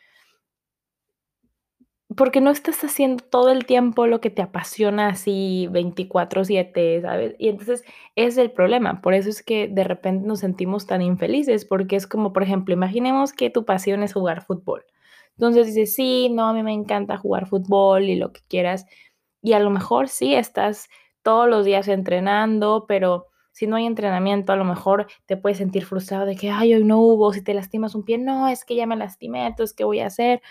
porque 2.15 2.41
no 2.41 2.49
estás 2.51 2.83
haciendo 2.83 3.23
todo 3.23 3.51
el 3.51 3.65
tiempo 3.65 4.07
lo 4.07 4.19
que 4.21 4.29
te 4.31 4.41
apasiona 4.41 5.09
así 5.09 5.67
24/7, 5.71 7.01
¿sabes? 7.01 7.35
Y 7.39 7.49
entonces 7.49 7.83
es 8.15 8.37
el 8.37 8.51
problema, 8.51 9.01
por 9.01 9.13
eso 9.13 9.29
es 9.29 9.43
que 9.43 9.67
de 9.67 9.83
repente 9.83 10.27
nos 10.27 10.39
sentimos 10.39 10.87
tan 10.87 11.01
infelices, 11.03 11.65
porque 11.65 11.95
es 11.95 12.07
como, 12.07 12.33
por 12.33 12.43
ejemplo, 12.43 12.73
imaginemos 12.73 13.31
que 13.33 13.49
tu 13.51 13.63
pasión 13.65 14.01
es 14.03 14.13
jugar 14.13 14.43
fútbol. 14.45 14.85
Entonces 15.37 15.67
dices, 15.67 15.95
sí, 15.95 16.29
no, 16.29 16.47
a 16.49 16.53
mí 16.53 16.63
me 16.63 16.73
encanta 16.73 17.17
jugar 17.17 17.47
fútbol 17.47 18.03
y 18.05 18.15
lo 18.15 18.33
que 18.33 18.41
quieras, 18.49 18.85
y 19.41 19.53
a 19.53 19.59
lo 19.59 19.69
mejor 19.69 20.09
sí 20.09 20.33
estás 20.35 20.89
todos 21.23 21.47
los 21.49 21.65
días 21.65 21.87
entrenando, 21.87 22.85
pero 22.87 23.27
si 23.51 23.67
no 23.67 23.75
hay 23.77 23.85
entrenamiento, 23.85 24.51
a 24.53 24.55
lo 24.55 24.65
mejor 24.65 25.07
te 25.27 25.37
puedes 25.37 25.57
sentir 25.59 25.85
frustrado 25.85 26.25
de 26.25 26.35
que, 26.35 26.49
ay, 26.49 26.73
hoy 26.75 26.83
no 26.83 26.99
hubo, 27.01 27.33
si 27.33 27.41
te 27.43 27.53
lastimas 27.53 27.95
un 27.95 28.03
pie, 28.03 28.17
no, 28.17 28.47
es 28.47 28.65
que 28.65 28.75
ya 28.75 28.85
me 28.87 28.95
lastimé, 28.97 29.45
entonces, 29.47 29.75
¿qué 29.75 29.83
voy 29.83 29.99
a 29.99 30.07
hacer? 30.07 30.41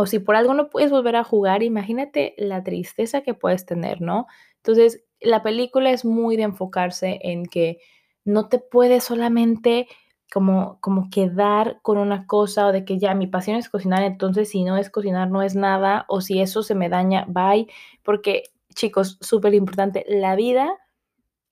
O 0.00 0.06
si 0.06 0.18
por 0.18 0.34
algo 0.34 0.54
no 0.54 0.70
puedes 0.70 0.90
volver 0.90 1.16
a 1.16 1.24
jugar, 1.24 1.62
imagínate 1.62 2.34
la 2.38 2.62
tristeza 2.64 3.20
que 3.20 3.34
puedes 3.34 3.66
tener, 3.66 4.00
¿no? 4.00 4.26
Entonces, 4.56 5.04
la 5.20 5.42
película 5.42 5.90
es 5.90 6.06
muy 6.06 6.36
de 6.36 6.44
enfocarse 6.44 7.18
en 7.22 7.44
que 7.44 7.78
no 8.24 8.48
te 8.48 8.58
puedes 8.58 9.04
solamente 9.04 9.88
como, 10.32 10.78
como 10.80 11.10
quedar 11.10 11.80
con 11.82 11.98
una 11.98 12.26
cosa 12.26 12.66
o 12.66 12.72
de 12.72 12.84
que 12.84 12.98
ya 12.98 13.14
mi 13.14 13.26
pasión 13.26 13.56
es 13.56 13.68
cocinar, 13.68 14.02
entonces 14.02 14.48
si 14.48 14.64
no 14.64 14.78
es 14.78 14.88
cocinar 14.88 15.30
no 15.30 15.42
es 15.42 15.54
nada 15.54 16.06
o 16.08 16.20
si 16.20 16.40
eso 16.40 16.62
se 16.62 16.74
me 16.74 16.88
daña, 16.88 17.26
bye, 17.28 17.66
porque 18.02 18.44
chicos, 18.74 19.18
súper 19.20 19.54
importante, 19.54 20.06
la 20.08 20.36
vida 20.36 20.70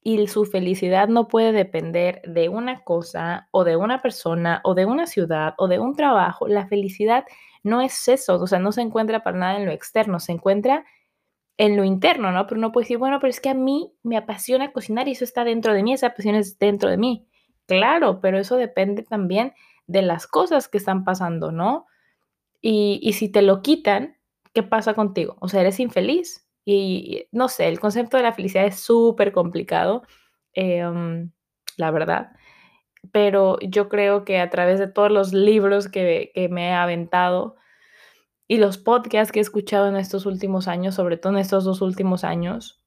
y 0.00 0.26
su 0.28 0.44
felicidad 0.46 1.08
no 1.08 1.28
puede 1.28 1.52
depender 1.52 2.22
de 2.24 2.48
una 2.48 2.82
cosa 2.84 3.48
o 3.50 3.64
de 3.64 3.76
una 3.76 4.00
persona 4.00 4.60
o 4.64 4.74
de 4.74 4.86
una 4.86 5.06
ciudad 5.06 5.54
o 5.58 5.68
de 5.68 5.78
un 5.80 5.94
trabajo. 5.94 6.48
La 6.48 6.66
felicidad 6.66 7.24
no 7.62 7.80
es 7.80 8.08
eso, 8.08 8.36
o 8.40 8.46
sea, 8.46 8.58
no 8.58 8.72
se 8.72 8.82
encuentra 8.82 9.22
para 9.22 9.38
nada 9.38 9.56
en 9.58 9.66
lo 9.66 9.72
externo, 9.72 10.20
se 10.20 10.32
encuentra 10.32 10.84
en 11.58 11.76
lo 11.76 11.84
interno, 11.84 12.32
¿no? 12.32 12.46
Pero 12.46 12.58
uno 12.58 12.72
puede 12.72 12.84
decir, 12.84 12.98
bueno, 12.98 13.18
pero 13.20 13.30
es 13.30 13.40
que 13.40 13.50
a 13.50 13.54
mí 13.54 13.92
me 14.02 14.16
apasiona 14.16 14.72
cocinar 14.72 15.08
y 15.08 15.12
eso 15.12 15.24
está 15.24 15.44
dentro 15.44 15.74
de 15.74 15.82
mí, 15.82 15.92
esa 15.92 16.14
pasión 16.14 16.34
es 16.36 16.58
dentro 16.58 16.88
de 16.90 16.96
mí. 16.98 17.26
Claro, 17.66 18.20
pero 18.20 18.38
eso 18.38 18.56
depende 18.56 19.02
también 19.02 19.52
de 19.86 20.02
las 20.02 20.26
cosas 20.26 20.68
que 20.68 20.78
están 20.78 21.04
pasando, 21.04 21.52
¿no? 21.52 21.86
Y, 22.60 23.00
y 23.02 23.14
si 23.14 23.28
te 23.28 23.42
lo 23.42 23.62
quitan, 23.62 24.16
¿qué 24.54 24.62
pasa 24.62 24.94
contigo? 24.94 25.36
O 25.40 25.48
sea, 25.48 25.60
eres 25.60 25.80
infeliz. 25.80 26.46
Y 26.64 27.26
no 27.32 27.48
sé, 27.48 27.68
el 27.68 27.80
concepto 27.80 28.16
de 28.18 28.22
la 28.24 28.32
felicidad 28.32 28.66
es 28.66 28.78
súper 28.80 29.32
complicado, 29.32 30.02
em, 30.52 31.30
la 31.78 31.90
verdad. 31.90 32.32
Pero 33.12 33.58
yo 33.60 33.88
creo 33.88 34.24
que 34.24 34.40
a 34.40 34.50
través 34.50 34.78
de 34.78 34.88
todos 34.88 35.10
los 35.10 35.32
libros 35.32 35.88
que, 35.88 36.30
que 36.34 36.48
me 36.48 36.68
he 36.68 36.72
aventado 36.72 37.56
y 38.46 38.58
los 38.58 38.78
podcasts 38.78 39.32
que 39.32 39.40
he 39.40 39.42
escuchado 39.42 39.88
en 39.88 39.96
estos 39.96 40.26
últimos 40.26 40.68
años, 40.68 40.94
sobre 40.94 41.16
todo 41.16 41.32
en 41.34 41.38
estos 41.38 41.64
dos 41.64 41.82
últimos 41.82 42.24
años, 42.24 42.82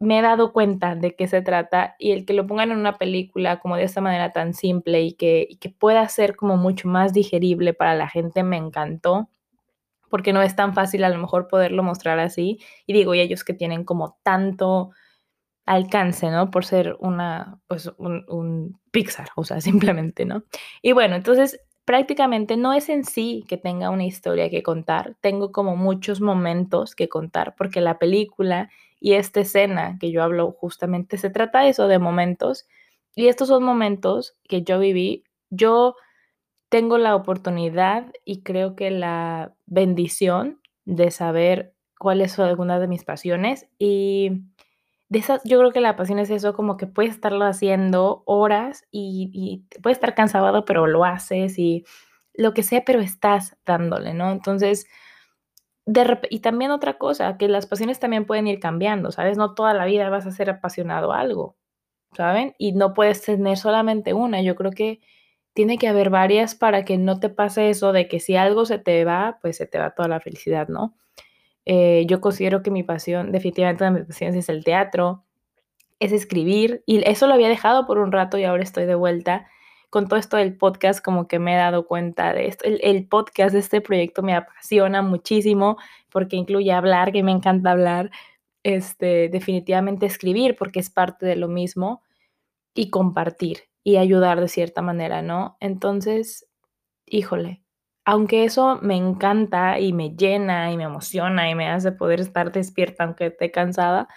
me 0.00 0.18
he 0.18 0.22
dado 0.22 0.52
cuenta 0.52 0.94
de 0.94 1.14
qué 1.14 1.26
se 1.26 1.42
trata 1.42 1.96
y 1.98 2.12
el 2.12 2.26
que 2.26 2.34
lo 2.34 2.46
pongan 2.46 2.70
en 2.70 2.78
una 2.78 2.98
película 2.98 3.60
como 3.60 3.76
de 3.76 3.84
esta 3.84 4.00
manera 4.00 4.32
tan 4.32 4.54
simple 4.54 5.02
y 5.02 5.12
que, 5.14 5.46
y 5.48 5.56
que 5.56 5.70
pueda 5.70 6.06
ser 6.08 6.36
como 6.36 6.56
mucho 6.56 6.88
más 6.88 7.12
digerible 7.12 7.72
para 7.72 7.94
la 7.94 8.08
gente 8.08 8.42
me 8.42 8.56
encantó 8.56 9.30
porque 10.08 10.32
no 10.32 10.42
es 10.42 10.54
tan 10.56 10.74
fácil 10.74 11.04
a 11.04 11.08
lo 11.08 11.18
mejor 11.18 11.48
poderlo 11.48 11.82
mostrar 11.82 12.18
así. 12.18 12.58
Y 12.86 12.92
digo, 12.92 13.14
y 13.14 13.20
ellos 13.20 13.44
que 13.44 13.54
tienen 13.54 13.84
como 13.84 14.18
tanto 14.22 14.90
alcance, 15.66 16.30
¿no? 16.30 16.50
Por 16.50 16.64
ser 16.64 16.96
una, 17.00 17.60
pues, 17.66 17.90
un, 17.98 18.80
Pixar, 18.90 19.28
o 19.36 19.44
sea, 19.44 19.60
simplemente, 20.00 20.24
¿no? 20.24 20.44
Y 20.80 20.92
bueno, 20.92 21.16
entonces 21.16 21.60
prácticamente 21.84 22.56
no 22.56 22.72
es 22.72 22.88
en 22.88 23.04
sí 23.04 23.44
que 23.48 23.56
tenga 23.56 23.90
una 23.90 24.04
historia 24.04 24.50
que 24.50 24.62
contar, 24.62 25.16
tengo 25.20 25.52
como 25.52 25.76
muchos 25.76 26.20
momentos 26.20 26.94
que 26.94 27.08
contar, 27.08 27.54
porque 27.56 27.80
la 27.80 27.98
película 27.98 28.70
y 28.98 29.12
esta 29.12 29.40
escena 29.40 29.98
que 30.00 30.10
yo 30.10 30.22
hablo 30.22 30.52
justamente 30.52 31.18
se 31.18 31.30
trata 31.30 31.60
de 31.60 31.68
eso, 31.68 31.86
de 31.86 31.98
momentos, 31.98 32.66
y 33.14 33.28
estos 33.28 33.48
son 33.48 33.62
momentos 33.62 34.36
que 34.48 34.62
yo 34.62 34.78
viví, 34.78 35.24
yo 35.50 35.96
tengo 36.68 36.98
la 36.98 37.14
oportunidad 37.14 38.12
y 38.24 38.42
creo 38.42 38.74
que 38.74 38.90
la 38.90 39.54
bendición 39.66 40.60
de 40.84 41.10
saber 41.10 41.74
cuáles 41.98 42.32
son 42.32 42.48
algunas 42.48 42.80
de 42.80 42.88
mis 42.88 43.04
pasiones 43.04 43.68
y 43.78 44.42
de 45.08 45.18
esas, 45.20 45.40
yo 45.44 45.58
creo 45.58 45.72
que 45.72 45.80
la 45.80 45.96
pasión 45.96 46.18
es 46.18 46.30
eso, 46.30 46.54
como 46.54 46.76
que 46.76 46.86
puedes 46.86 47.12
estarlo 47.12 47.44
haciendo 47.44 48.22
horas 48.26 48.84
y, 48.90 49.30
y 49.32 49.78
puedes 49.80 49.96
estar 49.98 50.14
cansado, 50.14 50.64
pero 50.64 50.86
lo 50.86 51.04
haces 51.04 51.58
y 51.58 51.84
lo 52.34 52.54
que 52.54 52.62
sea, 52.62 52.84
pero 52.84 53.00
estás 53.00 53.56
dándole, 53.64 54.14
¿no? 54.14 54.32
Entonces, 54.32 54.86
y 56.30 56.40
también 56.40 56.70
otra 56.72 56.98
cosa, 56.98 57.36
que 57.38 57.48
las 57.48 57.66
pasiones 57.66 58.00
también 58.00 58.26
pueden 58.26 58.46
ir 58.48 58.58
cambiando, 58.58 59.12
¿sabes? 59.12 59.38
No 59.38 59.54
toda 59.54 59.72
la 59.74 59.84
vida 59.84 60.08
vas 60.10 60.26
a 60.26 60.32
ser 60.32 60.50
apasionado 60.50 61.12
a 61.12 61.20
algo, 61.20 61.56
¿saben? 62.12 62.54
Y 62.58 62.72
no 62.72 62.94
puedes 62.94 63.22
tener 63.22 63.56
solamente 63.58 64.12
una. 64.14 64.42
Yo 64.42 64.56
creo 64.56 64.72
que 64.72 65.00
tiene 65.54 65.78
que 65.78 65.88
haber 65.88 66.10
varias 66.10 66.54
para 66.56 66.84
que 66.84 66.98
no 66.98 67.20
te 67.20 67.30
pase 67.30 67.70
eso 67.70 67.92
de 67.92 68.08
que 68.08 68.20
si 68.20 68.36
algo 68.36 68.66
se 68.66 68.78
te 68.78 69.04
va, 69.04 69.38
pues 69.42 69.56
se 69.58 69.66
te 69.66 69.78
va 69.78 69.92
toda 69.94 70.08
la 70.08 70.20
felicidad, 70.20 70.68
¿no? 70.68 70.96
Eh, 71.66 72.06
yo 72.08 72.20
considero 72.20 72.62
que 72.62 72.70
mi 72.70 72.82
pasión, 72.82 73.32
definitivamente 73.32 73.84
una 73.86 73.98
de 74.00 74.38
es 74.38 74.48
el 74.48 74.64
teatro, 74.64 75.24
es 76.00 76.12
escribir, 76.12 76.82
y 76.86 77.06
eso 77.08 77.26
lo 77.26 77.34
había 77.34 77.48
dejado 77.48 77.86
por 77.86 77.98
un 77.98 78.12
rato 78.12 78.38
y 78.38 78.44
ahora 78.44 78.62
estoy 78.62 78.86
de 78.86 78.94
vuelta. 78.94 79.48
Con 79.90 80.08
todo 80.08 80.18
esto 80.18 80.36
del 80.36 80.56
podcast, 80.56 81.04
como 81.04 81.28
que 81.28 81.38
me 81.38 81.54
he 81.54 81.56
dado 81.56 81.86
cuenta 81.86 82.32
de 82.32 82.48
esto. 82.48 82.64
El, 82.64 82.80
el 82.82 83.06
podcast 83.08 83.52
de 83.54 83.60
este 83.60 83.80
proyecto 83.80 84.22
me 84.22 84.34
apasiona 84.34 85.02
muchísimo 85.02 85.76
porque 86.10 86.36
incluye 86.36 86.72
hablar, 86.72 87.12
que 87.12 87.22
me 87.22 87.32
encanta 87.32 87.70
hablar, 87.72 88.10
este, 88.62 89.28
definitivamente 89.28 90.06
escribir 90.06 90.56
porque 90.56 90.80
es 90.80 90.90
parte 90.90 91.24
de 91.26 91.36
lo 91.36 91.48
mismo 91.48 92.02
y 92.74 92.90
compartir 92.90 93.64
y 93.84 93.96
ayudar 93.96 94.40
de 94.40 94.48
cierta 94.48 94.82
manera, 94.82 95.22
¿no? 95.22 95.56
Entonces, 95.60 96.48
híjole, 97.06 97.62
aunque 98.06 98.44
eso 98.44 98.78
me 98.82 98.96
encanta 98.96 99.80
y 99.80 99.92
me 99.92 100.10
llena 100.16 100.72
y 100.72 100.76
me 100.76 100.84
emociona 100.84 101.50
y 101.50 101.54
me 101.56 101.68
hace 101.68 101.92
poder 101.92 102.20
estar 102.20 102.52
despierta 102.52 103.04
aunque 103.04 103.26
esté 103.26 103.50
cansada, 103.50 104.08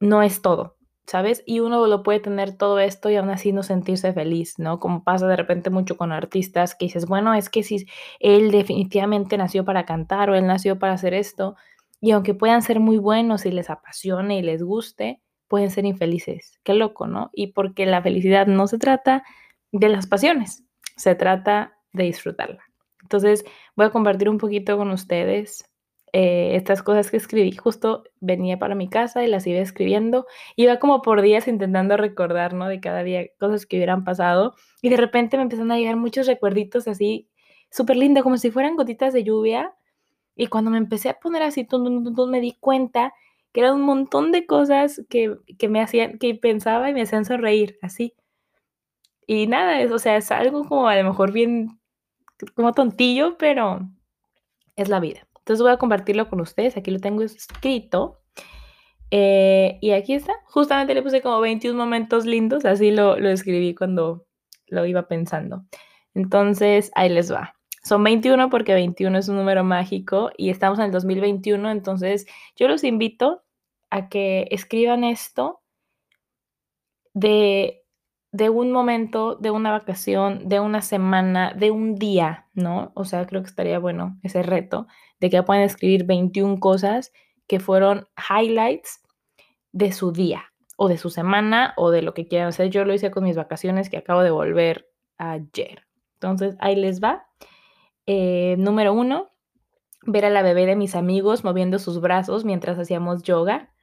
no 0.00 0.22
es 0.22 0.42
todo, 0.42 0.76
¿sabes? 1.06 1.42
Y 1.46 1.60
uno 1.60 1.86
lo 1.86 2.02
puede 2.02 2.20
tener 2.20 2.56
todo 2.56 2.78
esto 2.80 3.10
y 3.10 3.16
aún 3.16 3.30
así 3.30 3.52
no 3.52 3.62
sentirse 3.62 4.12
feliz, 4.12 4.58
¿no? 4.58 4.80
Como 4.80 5.04
pasa 5.04 5.28
de 5.28 5.36
repente 5.36 5.70
mucho 5.70 5.96
con 5.96 6.12
artistas 6.12 6.74
que 6.74 6.86
dices, 6.86 7.06
bueno, 7.06 7.34
es 7.34 7.50
que 7.50 7.62
si 7.62 7.86
él 8.20 8.50
definitivamente 8.50 9.36
nació 9.36 9.64
para 9.64 9.84
cantar 9.84 10.30
o 10.30 10.34
él 10.34 10.46
nació 10.46 10.78
para 10.78 10.94
hacer 10.94 11.14
esto, 11.14 11.56
y 12.00 12.12
aunque 12.12 12.34
puedan 12.34 12.62
ser 12.62 12.80
muy 12.80 12.98
buenos 12.98 13.46
y 13.46 13.52
les 13.52 13.70
apasione 13.70 14.38
y 14.38 14.42
les 14.42 14.62
guste, 14.62 15.20
pueden 15.46 15.70
ser 15.70 15.84
infelices. 15.84 16.58
Qué 16.64 16.74
loco, 16.74 17.06
¿no? 17.06 17.30
Y 17.34 17.48
porque 17.48 17.86
la 17.86 18.02
felicidad 18.02 18.46
no 18.46 18.66
se 18.66 18.78
trata 18.78 19.22
de 19.72 19.88
las 19.90 20.06
pasiones, 20.06 20.64
se 20.96 21.14
trata 21.14 21.78
de 21.92 22.04
disfrutarla. 22.04 22.62
Entonces, 23.02 23.44
voy 23.76 23.86
a 23.86 23.90
compartir 23.90 24.28
un 24.28 24.38
poquito 24.38 24.76
con 24.76 24.90
ustedes 24.90 25.68
eh, 26.14 26.56
estas 26.56 26.82
cosas 26.82 27.10
que 27.10 27.16
escribí. 27.16 27.52
Justo 27.52 28.04
venía 28.20 28.58
para 28.58 28.74
mi 28.74 28.88
casa 28.88 29.24
y 29.24 29.28
las 29.28 29.46
iba 29.46 29.60
escribiendo. 29.60 30.26
Iba 30.56 30.78
como 30.78 31.02
por 31.02 31.22
días 31.22 31.48
intentando 31.48 31.96
recordar, 31.96 32.52
¿no? 32.54 32.68
De 32.68 32.80
cada 32.80 33.02
día 33.02 33.26
cosas 33.38 33.66
que 33.66 33.76
hubieran 33.76 34.04
pasado. 34.04 34.54
Y 34.82 34.90
de 34.90 34.96
repente 34.96 35.36
me 35.36 35.44
empezaron 35.44 35.72
a 35.72 35.78
llegar 35.78 35.96
muchos 35.96 36.26
recuerditos 36.26 36.86
así, 36.86 37.28
súper 37.70 37.96
lindos, 37.96 38.22
como 38.22 38.36
si 38.36 38.50
fueran 38.50 38.76
gotitas 38.76 39.12
de 39.14 39.24
lluvia. 39.24 39.74
Y 40.36 40.48
cuando 40.48 40.70
me 40.70 40.78
empecé 40.78 41.08
a 41.10 41.18
poner 41.18 41.42
así, 41.42 41.66
me 42.28 42.40
di 42.40 42.56
cuenta 42.60 43.14
que 43.52 43.60
eran 43.60 43.74
un 43.74 43.82
montón 43.82 44.32
de 44.32 44.46
cosas 44.46 45.02
que, 45.08 45.36
me 45.68 45.80
hacían, 45.82 46.18
que 46.18 46.34
pensaba 46.34 46.90
y 46.90 46.94
me 46.94 47.02
hacían 47.02 47.24
sonreír, 47.24 47.78
así. 47.82 48.14
Y 49.26 49.46
nada, 49.46 49.80
es, 49.80 49.90
o 49.92 49.98
sea, 49.98 50.16
es 50.16 50.30
algo 50.30 50.64
como 50.64 50.88
a 50.88 50.96
lo 50.96 51.04
mejor 51.04 51.32
bien, 51.32 51.80
como 52.54 52.72
tontillo, 52.72 53.36
pero 53.38 53.88
es 54.76 54.88
la 54.88 55.00
vida. 55.00 55.26
Entonces 55.38 55.62
voy 55.62 55.72
a 55.72 55.76
compartirlo 55.76 56.28
con 56.28 56.40
ustedes, 56.40 56.76
aquí 56.76 56.90
lo 56.90 57.00
tengo 57.00 57.22
escrito. 57.22 58.20
Eh, 59.10 59.78
y 59.82 59.90
aquí 59.90 60.14
está, 60.14 60.32
justamente 60.46 60.94
le 60.94 61.02
puse 61.02 61.20
como 61.20 61.40
21 61.40 61.76
momentos 61.76 62.24
lindos, 62.24 62.64
así 62.64 62.90
lo, 62.90 63.18
lo 63.18 63.28
escribí 63.28 63.74
cuando 63.74 64.26
lo 64.68 64.86
iba 64.86 65.06
pensando. 65.06 65.64
Entonces, 66.14 66.90
ahí 66.94 67.08
les 67.10 67.32
va. 67.32 67.54
Son 67.82 68.02
21 68.04 68.48
porque 68.48 68.74
21 68.74 69.18
es 69.18 69.28
un 69.28 69.36
número 69.36 69.64
mágico 69.64 70.30
y 70.36 70.50
estamos 70.50 70.78
en 70.78 70.86
el 70.86 70.92
2021, 70.92 71.70
entonces 71.70 72.26
yo 72.56 72.68
los 72.68 72.84
invito 72.84 73.42
a 73.90 74.08
que 74.08 74.46
escriban 74.50 75.04
esto 75.04 75.60
de 77.12 77.81
de 78.32 78.48
un 78.48 78.72
momento, 78.72 79.36
de 79.36 79.50
una 79.50 79.70
vacación, 79.70 80.48
de 80.48 80.58
una 80.58 80.80
semana, 80.80 81.52
de 81.52 81.70
un 81.70 81.96
día, 81.96 82.48
¿no? 82.54 82.90
O 82.94 83.04
sea, 83.04 83.26
creo 83.26 83.42
que 83.42 83.48
estaría 83.48 83.78
bueno 83.78 84.18
ese 84.22 84.42
reto 84.42 84.86
de 85.20 85.28
que 85.28 85.42
puedan 85.42 85.62
escribir 85.62 86.04
21 86.04 86.58
cosas 86.58 87.12
que 87.46 87.60
fueron 87.60 88.08
highlights 88.30 89.02
de 89.72 89.92
su 89.92 90.12
día 90.12 90.44
o 90.76 90.88
de 90.88 90.96
su 90.96 91.10
semana 91.10 91.74
o 91.76 91.90
de 91.90 92.00
lo 92.00 92.14
que 92.14 92.26
quieran 92.26 92.48
hacer. 92.48 92.70
Yo 92.70 92.86
lo 92.86 92.94
hice 92.94 93.10
con 93.10 93.24
mis 93.24 93.36
vacaciones 93.36 93.90
que 93.90 93.98
acabo 93.98 94.22
de 94.22 94.30
volver 94.30 94.88
ayer. 95.18 95.86
Entonces, 96.14 96.56
ahí 96.58 96.74
les 96.74 97.02
va. 97.02 97.26
Eh, 98.06 98.56
número 98.58 98.94
uno, 98.94 99.30
ver 100.06 100.24
a 100.24 100.30
la 100.30 100.42
bebé 100.42 100.64
de 100.64 100.76
mis 100.76 100.94
amigos 100.96 101.44
moviendo 101.44 101.78
sus 101.78 102.00
brazos 102.00 102.46
mientras 102.46 102.78
hacíamos 102.78 103.22
yoga. 103.22 103.74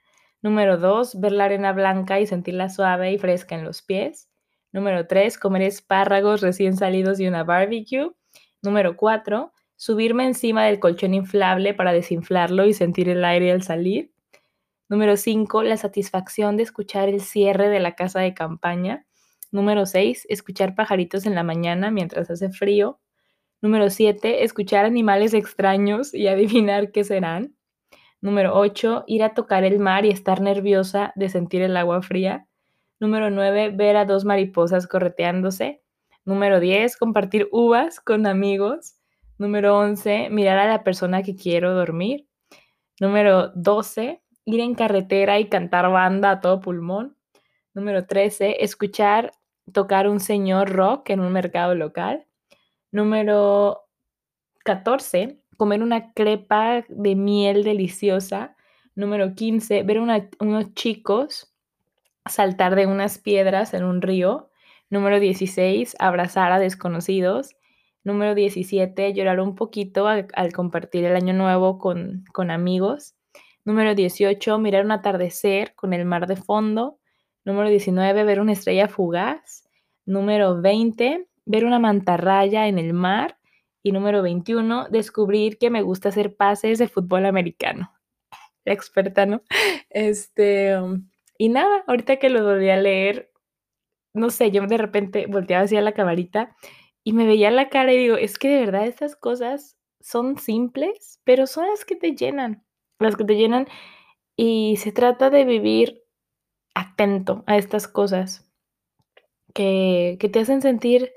Número 0.42 0.78
dos, 0.78 1.20
ver 1.20 1.34
la 1.34 1.46
arena 1.46 1.72
blanca 1.72 2.20
y 2.20 2.26
sentirla 2.26 2.70
suave 2.70 3.12
y 3.12 3.20
fresca 3.20 3.56
en 3.56 3.64
los 3.64 3.84
pies. 3.84 4.29
Número 4.72 5.08
tres, 5.08 5.38
comer 5.38 5.64
espárragos 5.64 6.42
recién 6.42 6.78
salidos 6.78 7.18
de 7.18 7.28
una 7.28 7.44
barbecue. 7.44 8.12
Número 8.62 8.96
cuatro, 8.98 9.54
subirme 9.76 10.26
encima 10.26 10.66
del 10.66 10.80
colchón 10.80 11.14
inflable 11.14 11.74
para 11.74 11.94
desinflarlo 11.94 12.66
y 12.66 12.74
sentir 12.74 13.10
el 13.10 13.24
aire 13.26 13.52
al 13.52 13.64
salir. 13.64 14.12
Número 14.90 15.18
cinco, 15.18 15.64
la 15.64 15.78
satisfacción 15.78 16.58
de 16.58 16.64
escuchar 16.64 17.10
el 17.10 17.22
cierre 17.22 17.70
de 17.70 17.80
la 17.80 17.96
casa 17.96 18.20
de 18.20 18.34
campaña. 18.34 19.06
Número 19.52 19.86
seis, 19.86 20.26
escuchar 20.30 20.76
pajaritos 20.76 21.26
en 21.26 21.36
la 21.36 21.44
mañana 21.44 21.92
mientras 21.92 22.30
hace 22.30 22.50
frío. 22.52 23.00
Número 23.62 23.90
7, 23.90 24.46
escuchar 24.46 24.86
animales 24.86 25.34
extraños 25.34 26.14
y 26.14 26.28
adivinar 26.28 26.92
qué 26.94 27.04
serán. 27.04 27.56
Número 28.22 28.58
8, 28.58 29.04
ir 29.08 29.24
a 29.24 29.34
tocar 29.34 29.66
el 29.66 29.80
mar 29.80 30.06
y 30.06 30.12
estar 30.12 30.40
nerviosa 30.40 31.12
de 31.16 31.28
sentir 31.28 31.62
el 31.62 31.76
agua 31.76 32.02
fría. 32.02 32.48
Número 33.00 33.30
9, 33.30 33.70
ver 33.70 33.96
a 33.96 34.06
dos 34.06 34.26
mariposas 34.26 34.86
correteándose. 34.86 35.82
Número 36.26 36.60
10, 36.60 36.98
compartir 36.98 37.48
uvas 37.52 38.02
con 38.02 38.28
amigos. 38.28 38.96
Número 39.38 39.78
11, 39.78 40.30
mirar 40.30 40.60
a 40.60 40.68
la 40.68 40.84
persona 40.84 41.24
que 41.24 41.36
quiero 41.36 41.74
dormir. 41.74 42.28
Número 43.00 43.52
12, 43.56 44.22
ir 44.44 44.60
en 44.60 44.76
carretera 44.76 45.40
y 45.40 45.48
cantar 45.48 45.90
banda 45.90 46.32
a 46.32 46.42
todo 46.42 46.60
pulmón. 46.60 47.16
Número 47.74 48.06
13, 48.06 48.64
escuchar 48.64 49.32
tocar 49.72 50.10
un 50.10 50.20
señor 50.20 50.70
rock 50.70 51.12
en 51.12 51.22
un 51.22 51.32
mercado 51.32 51.76
local. 51.76 52.26
Número 52.92 53.84
14, 54.66 55.40
comer 55.56 55.84
una 55.84 56.12
crepa 56.12 56.84
de 56.90 57.16
miel 57.16 57.64
deliciosa. 57.64 58.58
Número 58.94 59.36
15, 59.36 59.84
ver 59.84 60.02
unos 60.02 60.74
chicos 60.74 61.49
saltar 62.28 62.76
de 62.76 62.86
unas 62.86 63.18
piedras 63.18 63.74
en 63.74 63.84
un 63.84 64.02
río. 64.02 64.50
Número 64.90 65.20
16, 65.20 65.96
abrazar 66.00 66.52
a 66.52 66.60
desconocidos. 66.60 67.56
Número 68.04 68.34
17, 68.34 69.14
llorar 69.14 69.40
un 69.40 69.56
poquito 69.56 70.08
al, 70.08 70.54
compartir 70.54 71.06
el 71.06 71.16
año 71.16 71.34
nuevo 71.34 71.78
con, 71.78 72.26
con 72.34 72.50
amigos. 72.50 73.16
Número 73.66 73.94
18, 73.94 74.58
mirar 74.58 74.86
un 74.86 74.92
atardecer 74.92 75.76
con 75.76 75.94
el 75.94 76.06
mar 76.06 76.28
de 76.28 76.36
fondo. 76.36 77.00
Número 77.46 77.70
19, 77.70 78.24
ver 78.24 78.40
una 78.40 78.54
estrella 78.54 78.88
fugaz. 78.88 79.68
Número 80.06 80.62
20, 80.62 81.28
ver 81.46 81.66
una 81.66 81.80
mantarraya 81.80 82.68
en 82.68 82.80
el 82.80 82.94
mar. 82.94 83.38
Y 83.82 83.92
número 83.92 84.22
21, 84.22 84.90
descubrir 84.90 85.58
que 85.58 85.70
me 85.70 85.82
gusta 85.82 86.10
hacer 86.10 86.36
pases 86.36 86.80
de 86.80 86.88
fútbol 86.88 87.26
americano. 87.26 87.94
La 88.66 88.74
experta, 88.74 89.26
¿no? 89.26 89.42
Este, 89.90 90.78
um, 90.78 91.09
y 91.40 91.50
nada, 91.50 91.86
ahorita 91.88 92.18
que 92.18 92.30
lo 92.30 92.44
volví 92.44 92.70
a 92.70 92.78
leer, 92.78 93.32
no 94.14 94.30
sé, 94.30 94.52
yo 94.52 94.68
de 94.68 94.78
repente 94.78 95.26
volteaba 95.28 95.64
hacia 95.64 95.82
la 95.82 95.94
camarita 95.94 96.56
y 97.04 97.14
me 97.14 97.26
veía 97.26 97.50
la 97.50 97.70
cara 97.70 97.94
y 97.94 97.98
digo, 97.98 98.18
es 98.18 98.38
que 98.38 98.50
de 98.50 98.60
verdad 98.60 98.86
estas 98.86 99.16
cosas 99.16 99.78
son 100.02 100.38
simples, 100.38 101.22
pero 101.24 101.48
son 101.48 101.68
las 101.68 101.86
que 101.86 101.96
te 101.96 102.14
llenan, 102.16 102.66
las 103.00 103.16
que 103.16 103.24
te 103.24 103.38
llenan 103.38 103.68
y 104.36 104.78
se 104.78 104.92
trata 104.92 105.30
de 105.30 105.46
vivir 105.46 106.04
atento 106.76 107.44
a 107.48 107.58
estas 107.58 107.88
cosas 107.88 108.52
que, 109.54 110.18
que 110.20 110.30
te 110.30 110.40
hacen 110.40 110.62
sentir 110.62 111.14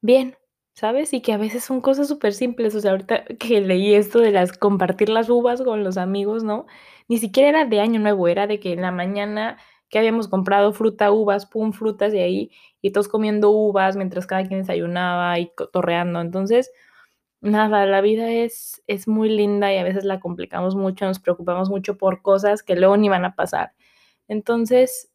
bien, 0.00 0.36
¿sabes? 0.76 1.14
Y 1.14 1.22
que 1.22 1.32
a 1.32 1.38
veces 1.38 1.64
son 1.64 1.80
cosas 1.80 2.08
súper 2.08 2.34
simples. 2.34 2.74
O 2.74 2.80
sea, 2.80 2.92
ahorita 2.92 3.24
que 3.40 3.60
leí 3.60 3.94
esto 3.94 4.20
de 4.20 4.30
las 4.32 4.52
compartir 4.58 5.08
las 5.08 5.28
uvas 5.30 5.62
con 5.62 5.82
los 5.84 5.96
amigos, 5.96 6.44
¿no? 6.44 6.66
Ni 7.08 7.18
siquiera 7.18 7.48
era 7.50 7.64
de 7.64 7.80
año 7.80 8.00
nuevo, 8.00 8.28
era 8.28 8.46
de 8.46 8.60
que 8.60 8.72
en 8.72 8.82
la 8.82 8.92
mañana 8.92 9.58
que 9.88 9.98
habíamos 9.98 10.28
comprado 10.28 10.72
fruta, 10.72 11.12
uvas, 11.12 11.46
pum, 11.46 11.72
frutas 11.72 12.12
de 12.12 12.22
ahí, 12.22 12.50
y 12.82 12.90
todos 12.92 13.08
comiendo 13.08 13.50
uvas 13.50 13.96
mientras 13.96 14.26
cada 14.26 14.44
quien 14.46 14.60
desayunaba 14.60 15.38
y 15.38 15.52
torreando. 15.72 16.20
Entonces, 16.20 16.72
nada, 17.40 17.86
la 17.86 18.00
vida 18.00 18.30
es, 18.32 18.82
es 18.88 19.08
muy 19.08 19.28
linda 19.30 19.72
y 19.72 19.78
a 19.78 19.84
veces 19.84 20.04
la 20.04 20.20
complicamos 20.20 20.76
mucho, 20.76 21.06
nos 21.06 21.20
preocupamos 21.20 21.70
mucho 21.70 21.98
por 21.98 22.22
cosas 22.22 22.62
que 22.62 22.76
luego 22.76 22.96
ni 22.96 23.08
van 23.08 23.24
a 23.24 23.36
pasar. 23.36 23.74
Entonces, 24.28 25.12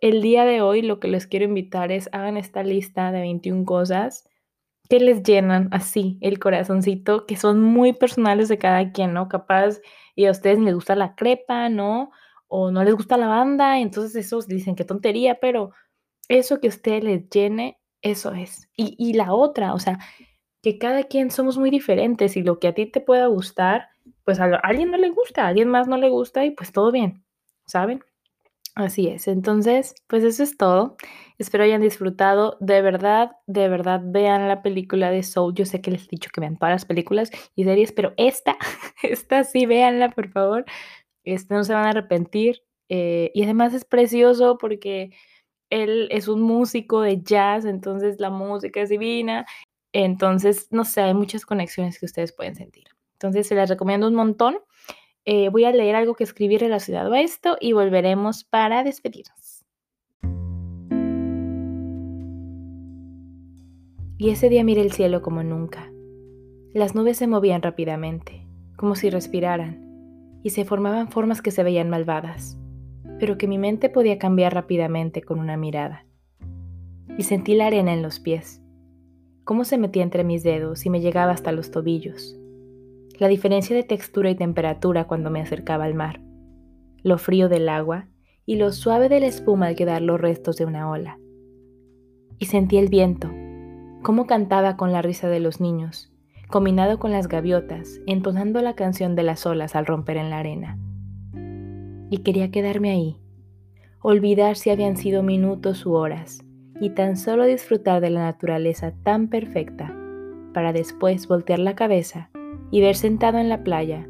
el 0.00 0.22
día 0.22 0.44
de 0.44 0.62
hoy 0.62 0.82
lo 0.82 1.00
que 1.00 1.08
les 1.08 1.26
quiero 1.26 1.44
invitar 1.46 1.92
es 1.92 2.08
hagan 2.12 2.36
esta 2.36 2.62
lista 2.64 3.12
de 3.12 3.20
21 3.20 3.64
cosas 3.64 4.28
que 4.88 5.00
les 5.00 5.22
llenan 5.22 5.68
así 5.72 6.18
el 6.20 6.38
corazoncito, 6.38 7.26
que 7.26 7.36
son 7.36 7.62
muy 7.62 7.92
personales 7.92 8.48
de 8.48 8.58
cada 8.58 8.92
quien, 8.92 9.12
¿no? 9.14 9.28
Capaz 9.28 9.80
y 10.14 10.26
a 10.26 10.30
ustedes 10.30 10.58
les 10.58 10.74
gusta 10.74 10.96
la 10.96 11.14
crepa, 11.14 11.68
¿no? 11.68 12.10
O 12.48 12.70
no 12.70 12.82
les 12.84 12.94
gusta 12.94 13.16
la 13.18 13.28
banda, 13.28 13.78
entonces 13.80 14.14
esos 14.16 14.48
dicen 14.48 14.74
que 14.76 14.84
tontería, 14.84 15.38
pero 15.40 15.72
eso 16.28 16.60
que 16.60 16.68
a 16.68 16.70
ustedes 16.70 17.04
les 17.04 17.28
llene, 17.30 17.78
eso 18.02 18.32
es. 18.32 18.68
Y, 18.76 18.96
y 18.98 19.14
la 19.14 19.34
otra, 19.34 19.74
o 19.74 19.78
sea, 19.78 19.98
que 20.62 20.78
cada 20.78 21.04
quien 21.04 21.30
somos 21.30 21.58
muy 21.58 21.70
diferentes 21.70 22.36
y 22.36 22.42
lo 22.42 22.58
que 22.58 22.68
a 22.68 22.74
ti 22.74 22.86
te 22.86 23.00
pueda 23.00 23.26
gustar, 23.26 23.88
pues 24.24 24.40
a, 24.40 24.46
a 24.46 24.56
alguien 24.58 24.90
no 24.90 24.98
le 24.98 25.10
gusta, 25.10 25.44
a 25.44 25.48
alguien 25.48 25.68
más 25.68 25.88
no 25.88 25.96
le 25.98 26.08
gusta 26.10 26.44
y 26.44 26.50
pues 26.52 26.72
todo 26.72 26.92
bien, 26.92 27.24
¿saben? 27.66 28.04
Así 28.78 29.08
es. 29.08 29.26
Entonces, 29.26 29.96
pues 30.06 30.22
eso 30.22 30.44
es 30.44 30.56
todo. 30.56 30.96
Espero 31.36 31.64
hayan 31.64 31.80
disfrutado. 31.80 32.56
De 32.60 32.80
verdad, 32.80 33.32
de 33.48 33.68
verdad, 33.68 34.00
vean 34.04 34.46
la 34.46 34.62
película 34.62 35.10
de 35.10 35.24
Soul. 35.24 35.52
Yo 35.54 35.64
sé 35.64 35.80
que 35.80 35.90
les 35.90 36.04
he 36.04 36.10
dicho 36.10 36.30
que 36.32 36.40
vean 36.40 36.56
todas 36.56 36.74
las 36.74 36.84
películas 36.84 37.32
y 37.56 37.64
series, 37.64 37.90
pero 37.90 38.14
esta, 38.16 38.56
esta 39.02 39.42
sí, 39.42 39.66
véanla, 39.66 40.10
por 40.10 40.30
favor. 40.30 40.64
Este, 41.24 41.54
no 41.54 41.64
se 41.64 41.74
van 41.74 41.86
a 41.86 41.90
arrepentir. 41.90 42.62
Eh, 42.88 43.32
y 43.34 43.42
además 43.42 43.74
es 43.74 43.84
precioso 43.84 44.58
porque 44.58 45.10
él 45.70 46.06
es 46.12 46.28
un 46.28 46.42
músico 46.42 47.00
de 47.00 47.20
jazz, 47.20 47.64
entonces 47.64 48.20
la 48.20 48.30
música 48.30 48.80
es 48.80 48.90
divina. 48.90 49.44
Entonces, 49.92 50.68
no 50.70 50.84
sé, 50.84 51.00
hay 51.00 51.14
muchas 51.14 51.44
conexiones 51.44 51.98
que 51.98 52.06
ustedes 52.06 52.32
pueden 52.32 52.54
sentir. 52.54 52.84
Entonces, 53.14 53.48
se 53.48 53.56
las 53.56 53.70
recomiendo 53.70 54.06
un 54.06 54.14
montón. 54.14 54.58
Eh, 55.30 55.50
voy 55.50 55.64
a 55.64 55.72
leer 55.72 55.94
algo 55.94 56.14
que 56.14 56.24
escribí 56.24 56.56
relacionado 56.56 57.12
a 57.12 57.20
esto 57.20 57.58
y 57.60 57.74
volveremos 57.74 58.44
para 58.44 58.82
despedirnos. 58.82 59.66
Y 64.16 64.30
ese 64.30 64.48
día 64.48 64.64
miré 64.64 64.80
el 64.80 64.92
cielo 64.92 65.20
como 65.20 65.42
nunca. 65.42 65.92
Las 66.72 66.94
nubes 66.94 67.18
se 67.18 67.26
movían 67.26 67.60
rápidamente, 67.60 68.46
como 68.78 68.94
si 68.94 69.10
respiraran, 69.10 70.40
y 70.42 70.48
se 70.48 70.64
formaban 70.64 71.10
formas 71.10 71.42
que 71.42 71.50
se 71.50 71.62
veían 71.62 71.90
malvadas, 71.90 72.58
pero 73.20 73.36
que 73.36 73.48
mi 73.48 73.58
mente 73.58 73.90
podía 73.90 74.18
cambiar 74.18 74.54
rápidamente 74.54 75.20
con 75.20 75.40
una 75.40 75.58
mirada. 75.58 76.06
Y 77.18 77.24
sentí 77.24 77.54
la 77.54 77.66
arena 77.66 77.92
en 77.92 78.00
los 78.00 78.18
pies, 78.18 78.62
cómo 79.44 79.66
se 79.66 79.76
metía 79.76 80.04
entre 80.04 80.24
mis 80.24 80.42
dedos 80.42 80.86
y 80.86 80.88
me 80.88 81.02
llegaba 81.02 81.32
hasta 81.32 81.52
los 81.52 81.70
tobillos 81.70 82.40
la 83.18 83.26
diferencia 83.26 83.74
de 83.74 83.82
textura 83.82 84.30
y 84.30 84.36
temperatura 84.36 85.06
cuando 85.06 85.28
me 85.30 85.40
acercaba 85.40 85.84
al 85.84 85.94
mar, 85.94 86.20
lo 87.02 87.18
frío 87.18 87.48
del 87.48 87.68
agua 87.68 88.06
y 88.46 88.56
lo 88.56 88.70
suave 88.70 89.08
de 89.08 89.18
la 89.20 89.26
espuma 89.26 89.66
al 89.66 89.74
quedar 89.74 90.02
los 90.02 90.20
restos 90.20 90.56
de 90.56 90.64
una 90.64 90.88
ola. 90.88 91.18
Y 92.38 92.46
sentí 92.46 92.78
el 92.78 92.88
viento, 92.88 93.28
cómo 94.02 94.26
cantaba 94.26 94.76
con 94.76 94.92
la 94.92 95.02
risa 95.02 95.28
de 95.28 95.40
los 95.40 95.60
niños, 95.60 96.12
combinado 96.48 97.00
con 97.00 97.10
las 97.10 97.26
gaviotas, 97.26 98.00
entonando 98.06 98.62
la 98.62 98.74
canción 98.74 99.16
de 99.16 99.24
las 99.24 99.44
olas 99.46 99.74
al 99.74 99.86
romper 99.86 100.16
en 100.16 100.30
la 100.30 100.38
arena. 100.38 100.78
Y 102.10 102.18
quería 102.18 102.52
quedarme 102.52 102.90
ahí, 102.90 103.16
olvidar 104.00 104.54
si 104.54 104.70
habían 104.70 104.96
sido 104.96 105.24
minutos 105.24 105.84
u 105.84 105.94
horas, 105.94 106.44
y 106.80 106.90
tan 106.90 107.16
solo 107.16 107.44
disfrutar 107.44 108.00
de 108.00 108.10
la 108.10 108.20
naturaleza 108.20 108.92
tan 109.02 109.26
perfecta, 109.28 109.92
para 110.54 110.72
después 110.72 111.26
voltear 111.26 111.58
la 111.58 111.74
cabeza 111.74 112.30
y 112.70 112.80
ver 112.80 112.96
sentado 112.96 113.38
en 113.38 113.48
la 113.48 113.64
playa 113.64 114.06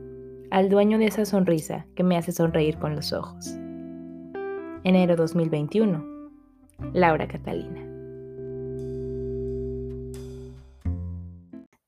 al 0.50 0.68
dueño 0.68 0.98
de 0.98 1.06
esa 1.06 1.24
sonrisa 1.24 1.86
que 1.94 2.02
me 2.02 2.16
hace 2.16 2.32
sonreír 2.32 2.78
con 2.78 2.96
los 2.96 3.12
ojos. 3.12 3.54
Enero 4.84 5.16
2021. 5.16 6.04
Laura 6.92 7.26
Catalina. 7.26 7.88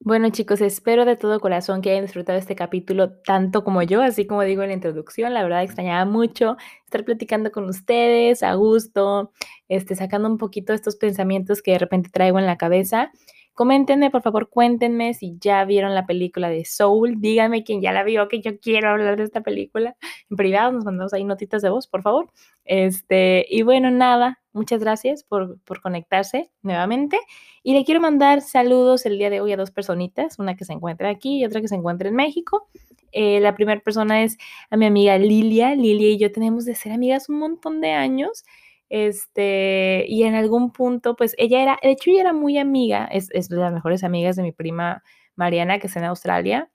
Bueno, 0.02 0.30
chicos, 0.30 0.60
espero 0.60 1.04
de 1.04 1.14
todo 1.14 1.38
corazón 1.40 1.82
que 1.82 1.90
hayan 1.90 2.04
disfrutado 2.04 2.38
este 2.38 2.56
capítulo 2.56 3.12
tanto 3.12 3.62
como 3.62 3.82
yo, 3.82 4.02
así 4.02 4.26
como 4.26 4.42
digo 4.42 4.62
en 4.62 4.70
la 4.70 4.74
introducción, 4.74 5.34
la 5.34 5.42
verdad 5.42 5.62
extrañaba 5.62 6.04
mucho 6.04 6.56
estar 6.84 7.04
platicando 7.04 7.52
con 7.52 7.68
ustedes 7.68 8.42
a 8.42 8.54
gusto, 8.54 9.30
este, 9.68 9.94
sacando 9.94 10.28
un 10.28 10.38
poquito 10.38 10.72
estos 10.72 10.96
pensamientos 10.96 11.62
que 11.62 11.72
de 11.72 11.78
repente 11.78 12.10
traigo 12.10 12.38
en 12.38 12.46
la 12.46 12.56
cabeza. 12.56 13.12
Coméntenme, 13.60 14.10
por 14.10 14.22
favor, 14.22 14.48
cuéntenme 14.48 15.12
si 15.12 15.36
ya 15.38 15.62
vieron 15.66 15.94
la 15.94 16.06
película 16.06 16.48
de 16.48 16.64
Soul. 16.64 17.20
Díganme 17.20 17.62
quién 17.62 17.82
ya 17.82 17.92
la 17.92 18.04
vio, 18.04 18.26
que 18.26 18.40
yo 18.40 18.58
quiero 18.58 18.88
hablar 18.88 19.18
de 19.18 19.24
esta 19.24 19.42
película. 19.42 19.98
En 20.30 20.38
privado 20.38 20.72
nos 20.72 20.86
mandamos 20.86 21.12
ahí 21.12 21.24
notitas 21.24 21.60
de 21.60 21.68
voz, 21.68 21.86
por 21.86 22.00
favor. 22.00 22.32
Este, 22.64 23.44
y 23.50 23.60
bueno, 23.60 23.90
nada, 23.90 24.40
muchas 24.54 24.80
gracias 24.80 25.24
por, 25.24 25.60
por 25.64 25.82
conectarse 25.82 26.50
nuevamente. 26.62 27.18
Y 27.62 27.74
le 27.74 27.84
quiero 27.84 28.00
mandar 28.00 28.40
saludos 28.40 29.04
el 29.04 29.18
día 29.18 29.28
de 29.28 29.42
hoy 29.42 29.52
a 29.52 29.58
dos 29.58 29.70
personitas, 29.70 30.38
una 30.38 30.56
que 30.56 30.64
se 30.64 30.72
encuentra 30.72 31.10
aquí 31.10 31.40
y 31.40 31.44
otra 31.44 31.60
que 31.60 31.68
se 31.68 31.74
encuentra 31.74 32.08
en 32.08 32.14
México. 32.14 32.70
Eh, 33.12 33.40
la 33.40 33.54
primera 33.54 33.82
persona 33.82 34.22
es 34.22 34.38
a 34.70 34.78
mi 34.78 34.86
amiga 34.86 35.18
Lilia. 35.18 35.74
Lilia 35.74 36.08
y 36.08 36.18
yo 36.18 36.32
tenemos 36.32 36.64
de 36.64 36.74
ser 36.74 36.92
amigas 36.92 37.28
un 37.28 37.38
montón 37.38 37.82
de 37.82 37.90
años. 37.90 38.42
Este, 38.90 40.04
y 40.08 40.24
en 40.24 40.34
algún 40.34 40.72
punto, 40.72 41.16
pues 41.16 41.34
ella 41.38 41.62
era, 41.62 41.78
de 41.82 41.92
hecho, 41.92 42.10
ella 42.10 42.22
era 42.22 42.32
muy 42.34 42.58
amiga, 42.58 43.06
es, 43.06 43.30
es 43.32 43.48
de 43.48 43.56
las 43.56 43.72
mejores 43.72 44.04
amigas 44.04 44.36
de 44.36 44.42
mi 44.42 44.52
prima 44.52 45.02
Mariana, 45.36 45.78
que 45.78 45.86
está 45.88 46.00
en 46.00 46.06
Australia. 46.06 46.70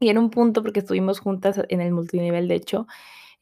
Y 0.00 0.10
en 0.10 0.18
un 0.18 0.30
punto, 0.30 0.62
porque 0.62 0.80
estuvimos 0.80 1.20
juntas 1.20 1.60
en 1.68 1.80
el 1.80 1.92
multinivel, 1.92 2.48
de 2.48 2.54
hecho, 2.56 2.86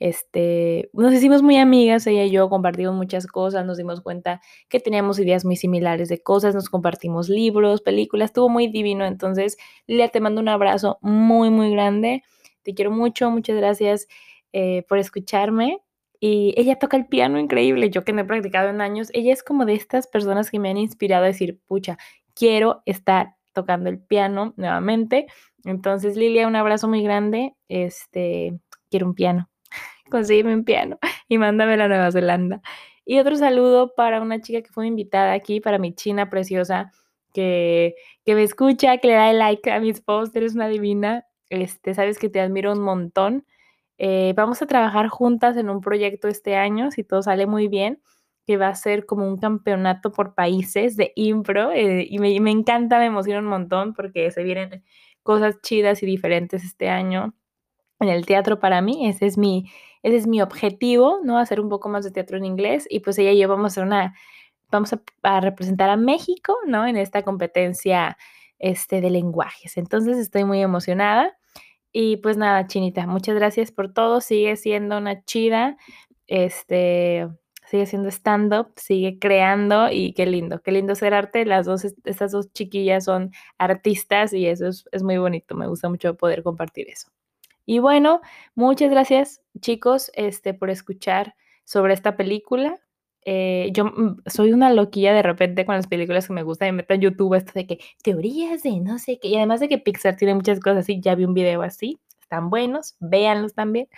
este, 0.00 0.90
nos 0.92 1.12
hicimos 1.14 1.42
muy 1.42 1.56
amigas, 1.58 2.06
ella 2.06 2.24
y 2.24 2.30
yo 2.30 2.48
compartimos 2.50 2.94
muchas 2.96 3.26
cosas, 3.26 3.64
nos 3.66 3.78
dimos 3.78 4.00
cuenta 4.02 4.40
que 4.68 4.80
teníamos 4.80 5.18
ideas 5.20 5.44
muy 5.44 5.56
similares 5.56 6.08
de 6.08 6.22
cosas, 6.22 6.54
nos 6.54 6.68
compartimos 6.68 7.28
libros, 7.28 7.82
películas, 7.82 8.30
estuvo 8.30 8.48
muy 8.48 8.68
divino. 8.68 9.06
Entonces, 9.06 9.56
Lilia, 9.86 10.08
te 10.10 10.20
mando 10.20 10.40
un 10.40 10.48
abrazo 10.48 10.98
muy, 11.02 11.50
muy 11.50 11.70
grande. 11.72 12.24
Te 12.64 12.74
quiero 12.74 12.90
mucho, 12.90 13.30
muchas 13.30 13.56
gracias 13.56 14.08
eh, 14.52 14.84
por 14.88 14.98
escucharme. 14.98 15.80
Y 16.26 16.54
ella 16.56 16.78
toca 16.78 16.96
el 16.96 17.04
piano 17.04 17.38
increíble, 17.38 17.90
yo 17.90 18.02
que 18.02 18.14
no 18.14 18.22
he 18.22 18.24
practicado 18.24 18.70
en 18.70 18.80
años, 18.80 19.10
ella 19.12 19.30
es 19.30 19.42
como 19.42 19.66
de 19.66 19.74
estas 19.74 20.06
personas 20.06 20.50
que 20.50 20.58
me 20.58 20.70
han 20.70 20.78
inspirado 20.78 21.24
a 21.24 21.26
decir, 21.26 21.60
pucha, 21.66 21.98
quiero 22.32 22.82
estar 22.86 23.34
tocando 23.52 23.90
el 23.90 24.00
piano 24.00 24.54
nuevamente. 24.56 25.26
Entonces, 25.66 26.16
Lilia, 26.16 26.48
un 26.48 26.56
abrazo 26.56 26.88
muy 26.88 27.02
grande. 27.02 27.56
Este, 27.68 28.58
quiero 28.90 29.06
un 29.06 29.14
piano. 29.14 29.50
Consígueme 30.10 30.54
un 30.54 30.64
piano 30.64 30.98
y 31.28 31.36
mándame 31.36 31.74
a 31.74 31.88
Nueva 31.88 32.10
Zelanda. 32.10 32.62
Y 33.04 33.18
otro 33.18 33.36
saludo 33.36 33.92
para 33.94 34.22
una 34.22 34.40
chica 34.40 34.62
que 34.62 34.72
fue 34.72 34.86
invitada 34.86 35.34
aquí, 35.34 35.60
para 35.60 35.78
mi 35.78 35.94
china 35.94 36.30
preciosa, 36.30 36.90
que, 37.34 37.96
que 38.24 38.34
me 38.34 38.44
escucha, 38.44 38.96
que 38.96 39.08
le 39.08 39.12
da 39.12 39.30
el 39.30 39.40
like 39.40 39.70
a 39.70 39.78
mis 39.78 40.00
posts, 40.00 40.34
eres 40.34 40.54
una 40.54 40.68
divina. 40.68 41.26
Este, 41.50 41.92
sabes 41.92 42.18
que 42.18 42.30
te 42.30 42.40
admiro 42.40 42.72
un 42.72 42.80
montón. 42.80 43.44
Eh, 43.98 44.34
vamos 44.36 44.60
a 44.62 44.66
trabajar 44.66 45.08
juntas 45.08 45.56
en 45.56 45.70
un 45.70 45.80
proyecto 45.80 46.28
este 46.28 46.56
año, 46.56 46.90
si 46.90 47.04
todo 47.04 47.22
sale 47.22 47.46
muy 47.46 47.68
bien, 47.68 48.00
que 48.46 48.56
va 48.56 48.68
a 48.68 48.74
ser 48.74 49.06
como 49.06 49.26
un 49.26 49.38
campeonato 49.38 50.12
por 50.12 50.34
países 50.34 50.96
de 50.96 51.12
impro. 51.16 51.72
Eh, 51.72 52.06
y 52.08 52.18
me, 52.18 52.50
encanta, 52.50 52.98
me 52.98 53.06
emociona 53.06 53.40
un 53.40 53.46
montón 53.46 53.94
porque 53.94 54.30
se 54.30 54.42
vienen 54.42 54.84
cosas 55.22 55.60
chidas 55.62 56.02
y 56.02 56.06
diferentes 56.06 56.64
este 56.64 56.88
año 56.88 57.34
en 58.00 58.08
el 58.08 58.26
teatro 58.26 58.60
para 58.60 58.82
mí. 58.82 59.08
Ese 59.08 59.26
es 59.26 59.38
mi, 59.38 59.70
ese 60.02 60.16
es 60.16 60.26
mi 60.26 60.42
objetivo, 60.42 61.20
¿no? 61.24 61.38
Hacer 61.38 61.60
un 61.60 61.68
poco 61.68 61.88
más 61.88 62.04
de 62.04 62.10
teatro 62.10 62.36
en 62.36 62.44
inglés. 62.44 62.86
Y 62.90 63.00
pues 63.00 63.18
ella 63.18 63.32
y 63.32 63.38
yo 63.38 63.48
vamos 63.48 63.78
a 63.78 63.82
una, 63.82 64.14
vamos 64.70 64.94
a 65.22 65.40
representar 65.40 65.90
a 65.90 65.96
México, 65.96 66.56
¿no? 66.66 66.86
En 66.86 66.96
esta 66.96 67.22
competencia 67.22 68.18
este, 68.58 69.00
de 69.00 69.10
lenguajes. 69.10 69.76
Entonces 69.76 70.18
estoy 70.18 70.44
muy 70.44 70.60
emocionada. 70.60 71.36
Y 71.96 72.16
pues 72.16 72.36
nada, 72.36 72.66
Chinita, 72.66 73.06
muchas 73.06 73.36
gracias 73.36 73.70
por 73.70 73.92
todo. 73.92 74.20
Sigue 74.20 74.56
siendo 74.56 74.98
una 74.98 75.24
chida. 75.24 75.76
Este, 76.26 77.28
sigue 77.66 77.86
siendo 77.86 78.08
stand-up, 78.08 78.72
sigue 78.74 79.20
creando 79.20 79.88
y 79.92 80.12
qué 80.12 80.26
lindo, 80.26 80.60
qué 80.60 80.72
lindo 80.72 80.96
ser 80.96 81.14
arte. 81.14 81.46
Las 81.46 81.66
dos, 81.66 81.84
estas 82.04 82.32
dos 82.32 82.52
chiquillas 82.52 83.04
son 83.04 83.30
artistas 83.58 84.32
y 84.32 84.48
eso 84.48 84.66
es, 84.66 84.86
es 84.90 85.04
muy 85.04 85.18
bonito. 85.18 85.54
Me 85.54 85.68
gusta 85.68 85.88
mucho 85.88 86.16
poder 86.16 86.42
compartir 86.42 86.88
eso. 86.90 87.08
Y 87.64 87.78
bueno, 87.78 88.20
muchas 88.56 88.90
gracias 88.90 89.40
chicos 89.60 90.10
este, 90.14 90.52
por 90.52 90.70
escuchar 90.70 91.36
sobre 91.62 91.94
esta 91.94 92.16
película. 92.16 92.80
Eh, 93.24 93.70
yo 93.72 93.86
mm, 93.86 94.22
soy 94.26 94.52
una 94.52 94.72
loquilla 94.72 95.14
de 95.14 95.22
repente 95.22 95.64
con 95.64 95.74
las 95.74 95.86
películas 95.86 96.26
que 96.26 96.32
me 96.34 96.42
gustan 96.42 96.68
y 96.68 96.72
me 96.72 96.76
meto 96.78 96.94
en 96.94 97.00
YouTube 97.00 97.34
esto 97.34 97.52
de 97.54 97.66
que 97.66 97.78
teorías 98.02 98.62
de 98.62 98.80
no 98.80 98.98
sé 98.98 99.18
qué. 99.20 99.28
Y 99.28 99.36
además 99.36 99.60
de 99.60 99.68
que 99.68 99.78
Pixar 99.78 100.16
tiene 100.16 100.34
muchas 100.34 100.60
cosas 100.60 100.78
así, 100.80 101.00
ya 101.00 101.14
vi 101.14 101.24
un 101.24 101.34
video 101.34 101.62
así, 101.62 101.98
están 102.20 102.50
buenos, 102.50 102.96
véanlos 103.00 103.54
también. 103.54 103.88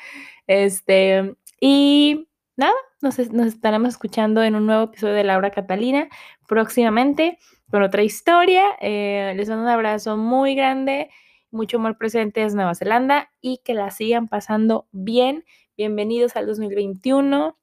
Este, 0.47 1.35
y 1.61 2.29
nada, 2.57 2.75
nos, 3.03 3.19
nos 3.33 3.47
estaremos 3.49 3.91
escuchando 3.91 4.43
en 4.43 4.55
un 4.55 4.67
nuevo 4.67 4.85
episodio 4.85 5.15
de 5.15 5.25
Laura 5.25 5.51
Catalina 5.51 6.09
próximamente 6.49 7.39
con 7.71 7.83
otra 7.83 8.03
historia. 8.03 8.65
Eh, 8.81 9.35
les 9.37 9.49
mando 9.49 9.65
un 9.65 9.71
abrazo 9.71 10.17
muy 10.17 10.55
grande, 10.55 11.11
mucho 11.51 11.79
amor 11.79 11.99
presente 11.99 12.41
desde 12.41 12.57
Nueva 12.57 12.75
Zelanda 12.75 13.31
y 13.41 13.59
que 13.65 13.75
la 13.75 13.91
sigan 13.91 14.29
pasando 14.29 14.87
bien. 14.93 15.45
Bienvenidos 15.77 16.37
al 16.37 16.47
2021. 16.47 17.57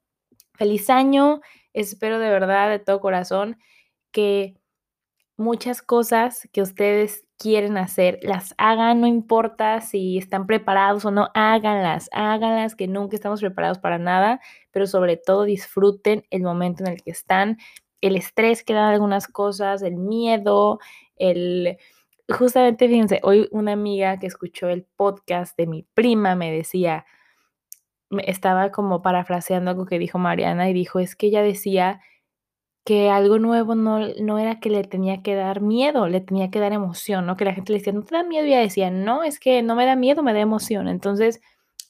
Feliz 0.54 0.90
año. 0.90 1.40
Espero 1.72 2.18
de 2.18 2.30
verdad, 2.30 2.70
de 2.70 2.78
todo 2.78 3.00
corazón, 3.00 3.58
que 4.12 4.56
muchas 5.36 5.82
cosas 5.82 6.48
que 6.52 6.62
ustedes 6.62 7.24
quieren 7.38 7.76
hacer, 7.76 8.20
las 8.22 8.54
hagan, 8.58 9.00
no 9.00 9.06
importa 9.06 9.80
si 9.80 10.18
están 10.18 10.46
preparados 10.46 11.04
o 11.04 11.10
no, 11.10 11.30
háganlas, 11.34 12.08
háganlas, 12.12 12.76
que 12.76 12.86
nunca 12.86 13.16
estamos 13.16 13.40
preparados 13.40 13.78
para 13.78 13.98
nada, 13.98 14.40
pero 14.70 14.86
sobre 14.86 15.16
todo 15.16 15.44
disfruten 15.44 16.24
el 16.30 16.42
momento 16.42 16.84
en 16.84 16.92
el 16.92 17.02
que 17.02 17.10
están, 17.10 17.58
el 18.00 18.16
estrés 18.16 18.62
que 18.62 18.74
dan 18.74 18.92
algunas 18.92 19.26
cosas, 19.28 19.82
el 19.82 19.96
miedo, 19.96 20.78
el... 21.16 21.78
Justamente, 22.28 22.88
fíjense, 22.88 23.20
hoy 23.22 23.48
una 23.50 23.72
amiga 23.72 24.18
que 24.18 24.26
escuchó 24.26 24.68
el 24.68 24.84
podcast 24.96 25.56
de 25.58 25.66
mi 25.66 25.82
prima 25.82 26.34
me 26.34 26.50
decía, 26.50 27.04
estaba 28.24 28.70
como 28.70 29.02
parafraseando 29.02 29.70
algo 29.70 29.86
que 29.86 29.98
dijo 29.98 30.18
Mariana 30.18 30.68
y 30.70 30.72
dijo, 30.72 30.98
es 31.00 31.16
que 31.16 31.26
ella 31.28 31.42
decía 31.42 32.00
que 32.84 33.10
algo 33.10 33.38
nuevo 33.38 33.74
no, 33.74 34.00
no 34.20 34.38
era 34.38 34.60
que 34.60 34.70
le 34.70 34.84
tenía 34.84 35.22
que 35.22 35.34
dar 35.34 35.60
miedo, 35.62 36.08
le 36.08 36.20
tenía 36.20 36.50
que 36.50 36.60
dar 36.60 36.72
emoción, 36.72 37.26
¿no? 37.26 37.36
Que 37.36 37.46
la 37.46 37.54
gente 37.54 37.72
le 37.72 37.78
decía, 37.78 37.94
no 37.94 38.02
te 38.04 38.14
da 38.14 38.22
miedo 38.24 38.46
y 38.46 38.50
ella 38.50 38.60
decía, 38.60 38.90
no, 38.90 39.24
es 39.24 39.40
que 39.40 39.62
no 39.62 39.74
me 39.74 39.86
da 39.86 39.96
miedo, 39.96 40.22
me 40.22 40.34
da 40.34 40.40
emoción. 40.40 40.88
Entonces, 40.88 41.40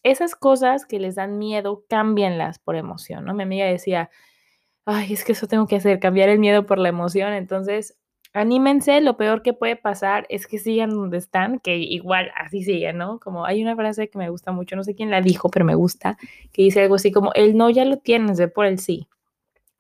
esas 0.05 0.37
cosas 0.37 0.87
que 0.87 1.01
les 1.01 1.17
dan 1.17 1.39
miedo, 1.39 1.85
cámbianlas 1.89 2.59
por 2.61 2.77
emoción, 2.77 3.25
¿no? 3.25 3.35
Mi 3.35 3.43
amiga 3.43 3.67
decía, 3.67 4.11
ay, 4.87 5.13
es 5.13 5.25
que 5.25 5.33
eso 5.33 5.49
tengo 5.49 5.67
que 5.67 5.77
hacer, 5.77 6.01
cambiar 6.01 6.29
el 6.29 6.39
miedo 6.39 6.67
por 6.67 6.79
la 6.79 6.91
emoción. 6.91 7.33
Entonces, 7.33 7.99
anímense, 8.35 9.01
lo 9.01 9.17
peor 9.17 9.43
que 9.43 9.53
puede 9.55 9.77
pasar 9.77 10.27
es 10.29 10.47
que 10.47 10.59
sigan 10.59 10.91
donde 10.91 11.19
están, 11.19 11.61
que 11.61 11.77
igual 11.77 12.31
así 12.37 12.65
siguen, 12.65 12.99
¿no? 12.99 13.21
Como 13.21 13.47
hay 13.47 13.63
una 13.63 13.77
frase 13.77 14.11
que 14.11 14.19
me 14.19 14.29
gusta 14.29 14.53
mucho, 14.53 14.77
no 14.77 14.85
sé 14.85 14.95
quién 14.95 15.11
la 15.11 15.21
dijo, 15.23 15.49
pero 15.51 15.65
me 15.65 15.77
gusta, 15.77 16.19
que 16.53 16.63
dice 16.63 16.83
algo 16.83 16.97
así 16.97 17.13
como, 17.13 17.33
el 17.35 17.57
no 17.57 17.71
ya 17.71 17.85
lo 17.85 17.99
tienes, 17.99 18.39
ve 18.39 18.49
por 18.49 18.67
el 18.67 18.79
sí, 18.81 19.09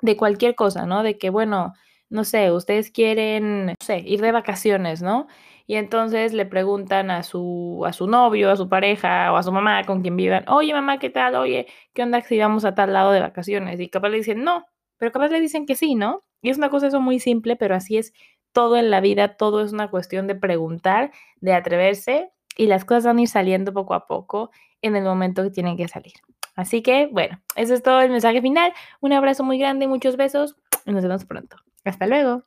de 0.02 0.16
cualquier 0.16 0.54
cosa, 0.54 0.86
¿no? 0.86 1.02
De 1.02 1.18
que, 1.18 1.30
bueno, 1.30 1.74
no 2.10 2.24
sé, 2.24 2.52
ustedes 2.52 2.90
quieren, 2.90 3.66
no 3.66 3.74
sé, 3.80 3.98
ir 3.98 4.20
de 4.20 4.32
vacaciones, 4.32 5.02
¿no? 5.02 5.26
Y 5.66 5.76
entonces 5.76 6.32
le 6.32 6.46
preguntan 6.46 7.10
a 7.10 7.22
su, 7.22 7.82
a 7.86 7.92
su 7.92 8.06
novio, 8.06 8.50
a 8.50 8.56
su 8.56 8.68
pareja 8.68 9.32
o 9.32 9.36
a 9.36 9.42
su 9.42 9.50
mamá 9.50 9.84
con 9.84 10.02
quien 10.02 10.16
vivan, 10.16 10.44
oye 10.48 10.72
mamá, 10.74 10.98
¿qué 10.98 11.10
tal? 11.10 11.34
Oye, 11.36 11.66
¿qué 11.94 12.02
onda 12.02 12.20
si 12.22 12.38
vamos 12.38 12.64
a 12.64 12.74
tal 12.74 12.92
lado 12.92 13.12
de 13.12 13.20
vacaciones? 13.20 13.80
Y 13.80 13.88
capaz 13.88 14.10
le 14.10 14.18
dicen, 14.18 14.44
no, 14.44 14.66
pero 14.98 15.12
capaz 15.12 15.28
le 15.30 15.40
dicen 15.40 15.66
que 15.66 15.74
sí, 15.74 15.94
¿no? 15.94 16.22
Y 16.42 16.50
es 16.50 16.58
una 16.58 16.68
cosa 16.68 16.88
eso 16.88 17.00
muy 17.00 17.20
simple, 17.20 17.56
pero 17.56 17.74
así 17.74 17.96
es 17.96 18.12
todo 18.54 18.78
en 18.78 18.90
la 18.90 19.02
vida, 19.02 19.36
todo 19.36 19.62
es 19.62 19.72
una 19.74 19.90
cuestión 19.90 20.26
de 20.26 20.34
preguntar, 20.34 21.12
de 21.40 21.52
atreverse 21.52 22.30
y 22.56 22.68
las 22.68 22.86
cosas 22.86 23.04
van 23.04 23.18
a 23.18 23.22
ir 23.22 23.28
saliendo 23.28 23.74
poco 23.74 23.92
a 23.92 24.06
poco 24.06 24.50
en 24.80 24.96
el 24.96 25.04
momento 25.04 25.42
que 25.42 25.50
tienen 25.50 25.76
que 25.76 25.88
salir. 25.88 26.14
Así 26.56 26.82
que, 26.82 27.08
bueno, 27.12 27.42
eso 27.56 27.74
es 27.74 27.82
todo 27.82 28.00
el 28.00 28.10
mensaje 28.10 28.40
final. 28.40 28.72
Un 29.00 29.12
abrazo 29.12 29.44
muy 29.44 29.58
grande, 29.58 29.88
muchos 29.88 30.16
besos 30.16 30.56
y 30.86 30.92
nos 30.92 31.02
vemos 31.02 31.24
pronto. 31.26 31.56
Hasta 31.84 32.06
luego. 32.06 32.44